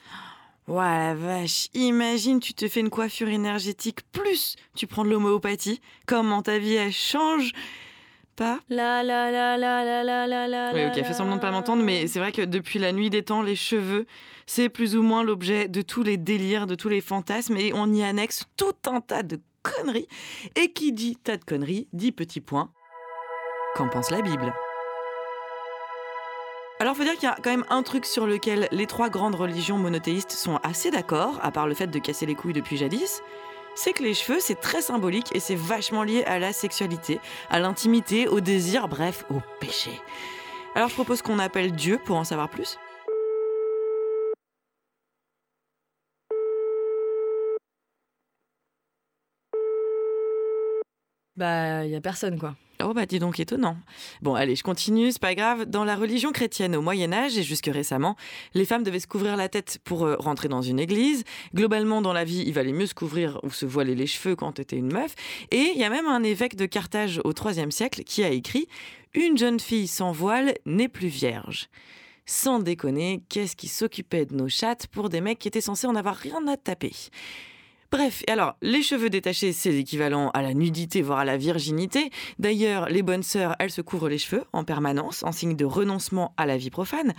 Ouais, 0.66 0.84
la 0.84 1.14
vache, 1.14 1.68
imagine, 1.72 2.38
tu 2.38 2.52
te 2.52 2.68
fais 2.68 2.80
une 2.80 2.90
coiffure 2.90 3.28
énergétique, 3.28 4.00
plus 4.12 4.56
tu 4.76 4.86
prends 4.86 5.04
de 5.04 5.08
l'homéopathie. 5.08 5.80
Comment 6.04 6.42
ta 6.42 6.58
vie, 6.58 6.74
elle 6.74 6.92
change? 6.92 7.54
Pas 8.38 8.60
La 8.68 9.02
la 9.02 9.32
la 9.32 9.56
la 9.56 9.82
la 9.82 10.04
la 10.04 10.26
la 10.28 10.46
la. 10.46 10.70
Oui, 10.72 10.80
la, 10.80 10.88
ok, 10.90 10.96
la, 10.96 11.02
fais 11.02 11.12
semblant 11.12 11.34
de 11.34 11.40
pas 11.40 11.50
m'entendre, 11.50 11.82
mais 11.82 12.06
c'est 12.06 12.20
vrai 12.20 12.30
que 12.30 12.42
depuis 12.42 12.78
la 12.78 12.92
nuit 12.92 13.10
des 13.10 13.24
temps, 13.24 13.42
les 13.42 13.56
cheveux, 13.56 14.06
c'est 14.46 14.68
plus 14.68 14.96
ou 14.96 15.02
moins 15.02 15.24
l'objet 15.24 15.66
de 15.66 15.82
tous 15.82 16.04
les 16.04 16.16
délires, 16.16 16.68
de 16.68 16.76
tous 16.76 16.88
les 16.88 17.00
fantasmes, 17.00 17.56
et 17.56 17.72
on 17.74 17.92
y 17.92 18.04
annexe 18.04 18.44
tout 18.56 18.76
un 18.86 19.00
tas 19.00 19.24
de 19.24 19.40
conneries. 19.64 20.06
Et 20.54 20.72
qui 20.72 20.92
dit 20.92 21.16
tas 21.16 21.36
de 21.36 21.44
conneries, 21.44 21.88
dit 21.92 22.12
petit 22.12 22.40
point. 22.40 22.70
Qu'en 23.74 23.88
pense 23.88 24.12
la 24.12 24.22
Bible? 24.22 24.54
Alors, 26.78 26.96
faut 26.96 27.02
dire 27.02 27.14
qu'il 27.14 27.28
y 27.28 27.32
a 27.32 27.36
quand 27.42 27.50
même 27.50 27.66
un 27.70 27.82
truc 27.82 28.06
sur 28.06 28.28
lequel 28.28 28.68
les 28.70 28.86
trois 28.86 29.08
grandes 29.08 29.34
religions 29.34 29.78
monothéistes 29.78 30.30
sont 30.30 30.60
assez 30.62 30.92
d'accord, 30.92 31.40
à 31.42 31.50
part 31.50 31.66
le 31.66 31.74
fait 31.74 31.88
de 31.88 31.98
casser 31.98 32.24
les 32.24 32.36
couilles 32.36 32.52
depuis 32.52 32.76
jadis, 32.76 33.20
c'est 33.78 33.92
que 33.92 34.02
les 34.02 34.12
cheveux, 34.14 34.40
c'est 34.40 34.58
très 34.60 34.82
symbolique 34.82 35.34
et 35.36 35.40
c'est 35.40 35.54
vachement 35.54 36.02
lié 36.02 36.24
à 36.24 36.40
la 36.40 36.52
sexualité, 36.52 37.20
à 37.48 37.60
l'intimité, 37.60 38.26
au 38.26 38.40
désir, 38.40 38.88
bref, 38.88 39.24
au 39.30 39.40
péché. 39.60 39.92
Alors 40.74 40.88
je 40.88 40.94
propose 40.94 41.22
qu'on 41.22 41.38
appelle 41.38 41.70
Dieu 41.72 41.98
pour 42.04 42.16
en 42.16 42.24
savoir 42.24 42.50
plus. 42.50 42.76
Bah, 51.36 51.84
il 51.84 51.92
y 51.92 51.94
a 51.94 52.00
personne, 52.00 52.36
quoi. 52.36 52.56
Oh 52.80 52.94
bah 52.94 53.06
dis 53.06 53.18
donc 53.18 53.40
étonnant. 53.40 53.76
Bon 54.22 54.36
allez, 54.36 54.54
je 54.54 54.62
continue, 54.62 55.10
c'est 55.10 55.20
pas 55.20 55.34
grave. 55.34 55.64
Dans 55.64 55.84
la 55.84 55.96
religion 55.96 56.30
chrétienne 56.30 56.76
au 56.76 56.80
Moyen 56.80 57.12
Âge 57.12 57.36
et 57.36 57.42
jusque 57.42 57.68
récemment, 57.72 58.14
les 58.54 58.64
femmes 58.64 58.84
devaient 58.84 59.00
se 59.00 59.08
couvrir 59.08 59.36
la 59.36 59.48
tête 59.48 59.80
pour 59.82 60.06
euh, 60.06 60.14
rentrer 60.16 60.46
dans 60.46 60.62
une 60.62 60.78
église. 60.78 61.24
Globalement 61.52 62.02
dans 62.02 62.12
la 62.12 62.22
vie, 62.22 62.44
il 62.46 62.52
valait 62.52 62.72
mieux 62.72 62.86
se 62.86 62.94
couvrir 62.94 63.40
ou 63.42 63.50
se 63.50 63.66
voiler 63.66 63.96
les 63.96 64.06
cheveux 64.06 64.36
quand 64.36 64.52
t'étais 64.52 64.76
une 64.76 64.92
meuf. 64.92 65.16
Et 65.50 65.72
il 65.74 65.78
y 65.78 65.82
a 65.82 65.90
même 65.90 66.06
un 66.06 66.22
évêque 66.22 66.54
de 66.54 66.66
Carthage 66.66 67.20
au 67.24 67.32
IIIe 67.32 67.72
siècle 67.72 68.04
qui 68.04 68.22
a 68.22 68.30
écrit 68.30 68.68
Une 69.12 69.36
jeune 69.36 69.58
fille 69.58 69.88
sans 69.88 70.12
voile 70.12 70.54
n'est 70.64 70.88
plus 70.88 71.08
vierge. 71.08 71.68
Sans 72.26 72.60
déconner, 72.60 73.22
qu'est-ce 73.28 73.56
qui 73.56 73.66
s'occupait 73.66 74.26
de 74.26 74.36
nos 74.36 74.48
chattes 74.48 74.86
pour 74.86 75.08
des 75.08 75.20
mecs 75.20 75.40
qui 75.40 75.48
étaient 75.48 75.60
censés 75.60 75.88
en 75.88 75.96
avoir 75.96 76.14
rien 76.14 76.46
à 76.46 76.56
taper? 76.56 76.92
Bref, 77.90 78.22
alors, 78.28 78.56
les 78.60 78.82
cheveux 78.82 79.08
détachés, 79.08 79.52
c'est 79.52 79.70
l'équivalent 79.70 80.28
à 80.34 80.42
la 80.42 80.52
nudité, 80.52 81.00
voire 81.00 81.20
à 81.20 81.24
la 81.24 81.38
virginité. 81.38 82.10
D'ailleurs, 82.38 82.90
les 82.90 83.02
bonnes 83.02 83.22
sœurs, 83.22 83.56
elles 83.58 83.70
se 83.70 83.80
couvrent 83.80 84.10
les 84.10 84.18
cheveux 84.18 84.44
en 84.52 84.62
permanence, 84.62 85.22
en 85.22 85.32
signe 85.32 85.56
de 85.56 85.64
renoncement 85.64 86.34
à 86.36 86.44
la 86.44 86.58
vie 86.58 86.68
profane. 86.68 87.14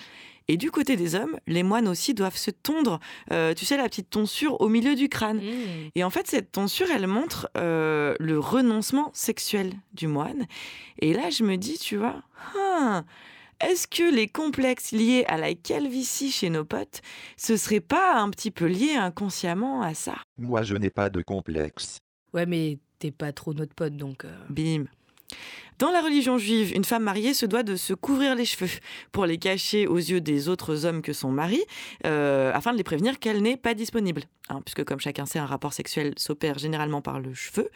Et 0.47 0.58
du 0.58 0.69
côté 0.69 0.95
des 0.95 1.15
hommes, 1.15 1.38
les 1.47 1.63
moines 1.63 1.88
aussi 1.88 2.13
doivent 2.13 2.38
se 2.38 2.51
tondre, 2.51 2.99
euh, 3.32 3.53
tu 3.55 3.65
sais, 3.65 3.77
la 3.77 3.84
petite 3.84 4.12
tonsure 4.12 4.62
au 4.62 4.69
milieu 4.69 4.95
du 4.95 5.10
crâne. 5.10 5.41
Et 5.95 6.03
en 6.03 6.10
fait, 6.10 6.27
cette 6.27 6.51
tonsure, 6.51 6.88
elle 6.93 7.08
montre 7.08 7.49
euh, 7.58 8.15
le 8.19 8.39
renoncement 8.39 9.12
sexuel 9.13 9.73
du 9.93 10.08
moine. 10.08 10.45
Et 10.99 11.13
là, 11.13 11.29
je 11.32 11.43
me 11.43 11.55
dis, 11.55 11.77
tu 11.77 11.97
vois, 11.97 12.21
ah, 12.58 13.03
est-ce 13.62 13.88
que 13.88 14.13
les 14.13 14.28
complexes 14.28 14.91
liés 14.91 15.26
à 15.28 15.38
la 15.38 15.54
calvitie 15.54 16.32
chez 16.32 16.50
nos 16.50 16.65
potes, 16.65 17.02
ce 17.38 17.58
serait 17.58 17.80
pas 17.80 18.15
un 18.15 18.30
petit 18.30 18.52
peu 18.52 18.65
lié 18.65 18.93
inconsciemment 18.93 19.82
à 19.82 19.93
ça? 19.93 20.15
Moi, 20.38 20.63
je 20.63 20.76
n'ai 20.76 20.89
pas 20.89 21.10
de 21.10 21.22
complexe. 21.22 21.98
Ouais, 22.34 22.45
mais 22.45 22.78
t'es 23.00 23.12
pas 23.12 23.32
trop 23.32 23.54
notre 23.54 23.74
pote, 23.74 23.95
donc... 23.95 24.26
euh, 24.26 24.38
Bim. 24.50 24.86
Dans 25.78 25.91
la 25.91 26.02
religion 26.02 26.38
juive, 26.38 26.76
une 26.76 26.84
femme 26.84 27.04
mariée 27.04 27.34
se 27.34 27.45
doit 27.45 27.63
de 27.63 27.78
se 27.78 27.93
couvrir 27.93 28.36
les 28.36 28.43
cheveux 28.43 28.69
pour 29.13 29.26
les 29.26 29.38
cacher 29.38 29.88
aux 29.88 29.98
yeux 29.98 30.19
des 30.19 30.50
autres 30.50 30.86
hommes 30.86 31.02
que 31.02 31.13
son 31.13 31.32
mari, 31.32 31.62
euh, 32.06 32.52
afin 32.54 32.74
de 32.74 32.78
les 32.78 32.84
prévenir 32.84 33.17
qu'elle 33.17 33.41
n'est 33.41 33.56
pas 33.56 33.74
disponible. 33.74 34.24
Hein, 34.50 34.62
puisque 34.65 34.84
comme 34.84 35.00
chacun 35.00 35.26
sait, 35.26 35.39
un 35.39 35.45
rapport 35.45 35.72
sexuel 35.72 36.13
s'opère 36.17 36.58
généralement 36.60 37.02
par 37.02 37.22
le 37.22 37.34
cheveu. 37.34 37.69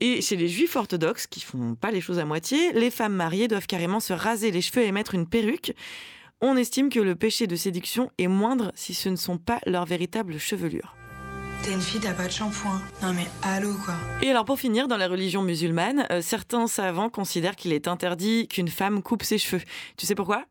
Et 0.00 0.20
chez 0.20 0.36
les 0.36 0.48
juifs 0.48 0.76
orthodoxes, 0.76 1.26
qui 1.26 1.40
font 1.40 1.74
pas 1.74 1.90
les 1.90 2.00
choses 2.00 2.18
à 2.18 2.24
moitié, 2.24 2.72
les 2.72 2.90
femmes 2.90 3.14
mariées 3.14 3.48
doivent 3.48 3.66
carrément 3.66 4.00
se 4.00 4.12
raser 4.12 4.50
les 4.50 4.60
cheveux 4.60 4.84
et 4.84 4.92
mettre 4.92 5.14
une 5.14 5.26
perruque. 5.26 5.72
On 6.40 6.56
estime 6.56 6.90
que 6.90 7.00
le 7.00 7.14
péché 7.14 7.46
de 7.46 7.56
séduction 7.56 8.10
est 8.18 8.26
moindre 8.26 8.72
si 8.74 8.92
ce 8.92 9.08
ne 9.08 9.16
sont 9.16 9.38
pas 9.38 9.60
leurs 9.66 9.86
véritables 9.86 10.38
chevelures. 10.38 10.94
T'es 11.62 11.72
une 11.72 11.80
fille, 11.80 12.00
t'as 12.00 12.12
pas 12.12 12.26
de 12.26 12.32
shampoing. 12.32 12.82
Non 13.02 13.14
mais 13.14 13.26
allô 13.42 13.72
quoi. 13.82 13.94
Et 14.20 14.28
alors 14.28 14.44
pour 14.44 14.58
finir, 14.58 14.86
dans 14.86 14.98
la 14.98 15.08
religion 15.08 15.40
musulmane, 15.40 16.06
euh, 16.10 16.20
certains 16.20 16.66
savants 16.66 17.08
considèrent 17.08 17.56
qu'il 17.56 17.72
est 17.72 17.88
interdit 17.88 18.48
qu'une 18.48 18.68
femme 18.68 19.02
coupe 19.02 19.22
ses 19.22 19.38
cheveux. 19.38 19.62
Tu 19.96 20.04
sais 20.04 20.14
pourquoi? 20.14 20.44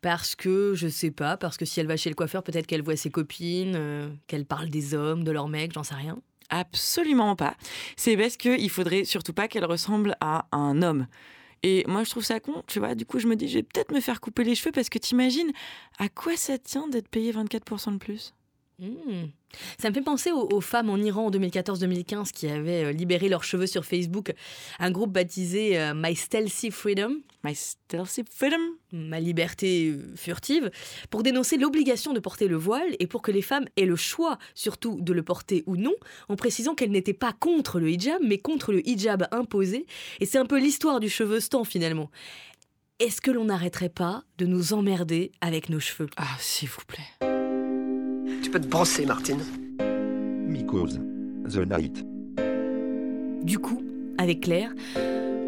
Parce 0.00 0.34
que, 0.34 0.74
je 0.74 0.88
sais 0.88 1.10
pas, 1.10 1.36
parce 1.36 1.58
que 1.58 1.64
si 1.64 1.80
elle 1.80 1.86
va 1.86 1.98
chez 1.98 2.08
le 2.08 2.14
coiffeur, 2.14 2.42
peut-être 2.42 2.66
qu'elle 2.66 2.82
voit 2.82 2.96
ses 2.96 3.10
copines, 3.10 3.74
euh, 3.74 4.08
qu'elle 4.26 4.46
parle 4.46 4.70
des 4.70 4.94
hommes, 4.94 5.24
de 5.24 5.30
leurs 5.30 5.48
mecs, 5.48 5.72
j'en 5.72 5.82
sais 5.82 5.94
rien. 5.94 6.18
Absolument 6.50 7.36
pas. 7.36 7.56
C'est 7.96 8.16
parce 8.16 8.36
qu'il 8.36 8.70
faudrait 8.70 9.04
surtout 9.04 9.32
pas 9.32 9.48
qu'elle 9.48 9.64
ressemble 9.64 10.16
à 10.20 10.46
un 10.52 10.82
homme. 10.82 11.06
Et 11.62 11.84
moi, 11.88 12.04
je 12.04 12.10
trouve 12.10 12.24
ça 12.24 12.40
con, 12.40 12.62
tu 12.66 12.78
vois. 12.78 12.94
Du 12.94 13.06
coup, 13.06 13.18
je 13.18 13.26
me 13.26 13.36
dis, 13.36 13.48
je 13.48 13.54
vais 13.58 13.62
peut-être 13.62 13.92
me 13.92 14.00
faire 14.00 14.20
couper 14.20 14.44
les 14.44 14.54
cheveux 14.54 14.72
parce 14.72 14.90
que 14.90 14.98
t'imagines 14.98 15.50
à 15.98 16.08
quoi 16.08 16.36
ça 16.36 16.58
tient 16.58 16.88
d'être 16.88 17.08
payé 17.08 17.32
24% 17.32 17.92
de 17.92 17.98
plus? 17.98 18.34
Hmm. 18.80 19.26
Ça 19.78 19.88
me 19.88 19.94
fait 19.94 20.02
penser 20.02 20.32
aux, 20.32 20.48
aux 20.52 20.60
femmes 20.60 20.90
en 20.90 20.96
Iran 20.96 21.26
en 21.26 21.30
2014-2015 21.30 22.32
qui 22.32 22.48
avaient 22.48 22.86
euh, 22.86 22.92
libéré 22.92 23.28
leurs 23.28 23.44
cheveux 23.44 23.68
sur 23.68 23.84
Facebook. 23.84 24.34
Un 24.80 24.90
groupe 24.90 25.12
baptisé 25.12 25.78
euh, 25.78 25.94
My 25.94 26.16
Stealthy 26.16 26.72
Freedom. 26.72 27.20
My 27.44 27.54
Stealthy 27.54 28.24
Freedom 28.28 28.58
Ma 28.90 29.20
liberté 29.20 29.90
euh, 29.90 30.14
furtive. 30.16 30.72
Pour 31.08 31.22
dénoncer 31.22 31.56
l'obligation 31.56 32.12
de 32.12 32.18
porter 32.20 32.48
le 32.48 32.56
voile 32.56 32.96
et 32.98 33.06
pour 33.06 33.22
que 33.22 33.30
les 33.30 33.42
femmes 33.42 33.66
aient 33.76 33.86
le 33.86 33.96
choix, 33.96 34.38
surtout 34.54 34.98
de 35.00 35.12
le 35.12 35.22
porter 35.22 35.62
ou 35.66 35.76
non, 35.76 35.94
en 36.28 36.34
précisant 36.34 36.74
qu'elles 36.74 36.90
n'étaient 36.90 37.12
pas 37.12 37.32
contre 37.32 37.78
le 37.78 37.90
hijab, 37.90 38.20
mais 38.24 38.38
contre 38.38 38.72
le 38.72 38.86
hijab 38.88 39.28
imposé. 39.30 39.86
Et 40.18 40.26
c'est 40.26 40.38
un 40.38 40.46
peu 40.46 40.58
l'histoire 40.58 40.98
du 40.98 41.08
cheveu-stan 41.08 41.62
finalement. 41.62 42.10
Est-ce 42.98 43.20
que 43.20 43.30
l'on 43.30 43.44
n'arrêterait 43.44 43.88
pas 43.88 44.24
de 44.38 44.46
nous 44.46 44.72
emmerder 44.72 45.32
avec 45.40 45.68
nos 45.68 45.80
cheveux? 45.80 46.08
Ah, 46.16 46.36
s'il 46.38 46.68
vous 46.68 46.84
plaît. 46.86 47.33
Peux 48.54 48.60
te 48.60 48.68
brosser, 48.68 49.04
Martine. 49.04 49.40
Mycose. 50.46 51.00
The 51.52 51.68
Night. 51.68 52.06
Du 53.42 53.58
coup, 53.58 53.82
avec 54.16 54.42
Claire, 54.42 54.72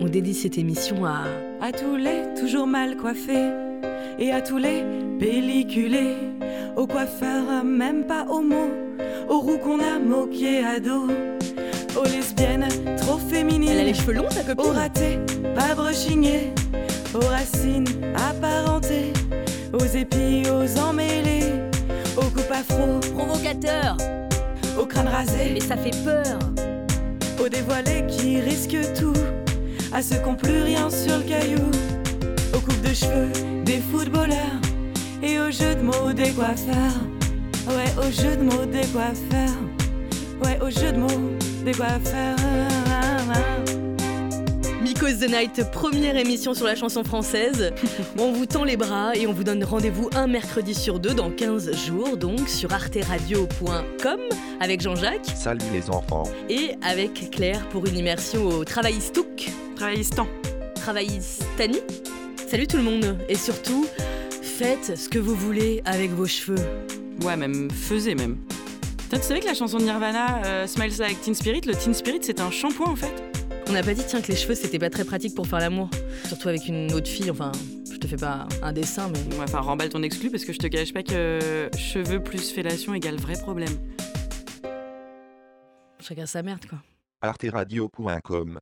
on 0.00 0.06
dédie 0.06 0.34
cette 0.34 0.58
émission 0.58 1.04
à... 1.04 1.22
À 1.60 1.70
tous 1.70 1.94
les 1.94 2.34
toujours 2.36 2.66
mal 2.66 2.96
coiffés 2.96 3.52
et 4.18 4.32
à 4.32 4.40
tous 4.40 4.56
les 4.56 4.82
pelliculés, 5.20 6.16
aux 6.76 6.88
coiffeurs 6.88 7.62
même 7.62 8.08
pas 8.08 8.26
homo, 8.28 8.70
aux 9.28 9.38
roux 9.38 9.58
qu'on 9.58 9.78
a 9.78 10.00
moqués 10.00 10.64
à 10.64 10.80
dos, 10.80 11.06
aux 11.96 12.04
lesbiennes 12.06 12.66
trop 12.96 13.18
féminines, 13.18 13.70
Elle 13.70 13.80
a 13.82 13.84
les 13.84 13.94
cheveux 13.94 14.14
longs, 14.14 14.28
ta 14.28 14.42
copine. 14.42 14.68
Aux 14.68 14.74
ratés 14.74 15.20
pas 15.54 15.76
brushingés, 15.76 16.52
aux 17.14 17.24
racines 17.24 17.86
apparentées, 18.16 19.12
aux 19.72 19.96
épis, 19.96 20.42
aux 20.50 20.80
emmêlés, 20.80 21.35
Provocateur 23.14 23.96
aux 24.78 24.86
crânes 24.86 25.08
rasés, 25.08 25.50
Mais 25.54 25.60
ça 25.60 25.76
fait 25.76 25.96
peur 26.04 26.38
aux 27.42 27.48
dévoilés 27.48 28.04
qui 28.06 28.40
risquent 28.40 28.92
tout, 28.94 29.12
à 29.92 30.02
ceux 30.02 30.16
qui 30.16 30.24
n'ont 30.24 30.34
plus 30.34 30.62
rien 30.62 30.90
sur 30.90 31.16
le 31.16 31.22
caillou, 31.22 31.70
aux 32.54 32.60
coupes 32.60 32.82
de 32.82 32.94
cheveux 32.94 33.32
des 33.64 33.78
footballeurs 33.78 34.60
et 35.22 35.38
aux 35.40 35.50
jeux 35.50 35.74
de 35.74 35.82
mots 35.82 36.12
des 36.12 36.30
coiffeurs. 36.30 37.00
Ouais, 37.68 37.92
aux 37.98 38.10
jeux 38.10 38.36
de 38.36 38.42
mots 38.42 38.66
des 38.66 38.86
coiffeurs. 38.88 39.58
Ouais, 40.44 40.58
aux 40.62 40.70
jeux 40.70 40.92
de 40.92 40.98
mots 40.98 41.36
des 41.64 41.72
coiffeurs. 41.72 42.36
Miko's 44.96 45.18
the 45.18 45.28
Night, 45.28 45.62
première 45.72 46.16
émission 46.16 46.54
sur 46.54 46.64
la 46.64 46.74
chanson 46.74 47.04
française. 47.04 47.70
on 48.18 48.32
vous 48.32 48.46
tend 48.46 48.64
les 48.64 48.78
bras 48.78 49.14
et 49.14 49.26
on 49.26 49.32
vous 49.34 49.44
donne 49.44 49.62
rendez-vous 49.62 50.08
un 50.14 50.26
mercredi 50.26 50.74
sur 50.74 50.98
deux 50.98 51.12
dans 51.12 51.30
15 51.30 51.70
jours, 51.86 52.16
donc 52.16 52.48
sur 52.48 52.72
arteradio.com 52.72 54.20
avec 54.58 54.80
Jean-Jacques 54.80 55.26
Salut 55.34 55.60
les 55.70 55.90
enfants. 55.90 56.22
et 56.48 56.76
avec 56.80 57.30
Claire 57.30 57.68
pour 57.68 57.84
une 57.84 57.98
immersion 57.98 58.46
au 58.46 58.64
Travaillistouk. 58.64 59.50
Travaillistan. 59.76 60.26
Travaillistani. 60.76 61.80
Salut 62.48 62.66
tout 62.66 62.78
le 62.78 62.82
monde 62.82 63.18
et 63.28 63.34
surtout, 63.34 63.86
faites 64.40 64.96
ce 64.96 65.10
que 65.10 65.18
vous 65.18 65.34
voulez 65.34 65.82
avec 65.84 66.10
vos 66.12 66.26
cheveux. 66.26 66.64
Ouais, 67.22 67.36
même 67.36 67.70
faisait 67.70 68.14
même. 68.14 68.38
Putain, 68.96 69.18
tu 69.18 69.24
savais 69.24 69.40
que 69.40 69.46
la 69.46 69.54
chanson 69.54 69.76
de 69.76 69.82
Nirvana, 69.84 70.42
euh, 70.46 70.66
Smiles 70.66 70.96
Like 70.98 71.20
Teen 71.20 71.34
Spirit, 71.34 71.60
le 71.66 71.74
Teen 71.74 71.92
Spirit, 71.92 72.20
c'est 72.22 72.40
un 72.40 72.50
shampoing 72.50 72.90
en 72.92 72.96
fait? 72.96 73.25
On 73.68 73.72
n'a 73.72 73.82
pas 73.82 73.94
dit 73.94 74.04
tiens 74.06 74.20
que 74.22 74.28
les 74.28 74.36
cheveux 74.36 74.54
c'était 74.54 74.78
pas 74.78 74.90
très 74.90 75.04
pratique 75.04 75.34
pour 75.34 75.46
faire 75.46 75.58
l'amour, 75.58 75.90
surtout 76.26 76.48
avec 76.48 76.68
une 76.68 76.92
autre 76.92 77.08
fille. 77.08 77.30
Enfin, 77.30 77.52
je 77.90 77.96
te 77.96 78.06
fais 78.06 78.16
pas 78.16 78.46
un 78.62 78.72
dessin, 78.72 79.08
mais 79.08 79.18
Ouais, 79.36 79.44
enfin, 79.44 79.60
remballe 79.60 79.88
ton 79.88 80.02
exclu 80.02 80.30
parce 80.30 80.44
que 80.44 80.52
je 80.52 80.58
te 80.58 80.66
cache 80.68 80.92
pas 80.92 81.02
que 81.02 81.68
cheveux 81.76 82.22
plus 82.22 82.50
fellation 82.52 82.94
égale 82.94 83.16
vrai 83.16 83.34
problème. 83.34 83.72
chacun 86.00 86.26
sa 86.26 86.42
merde 86.42 86.64
quoi. 86.66 86.78
arteradio.com 87.22 88.58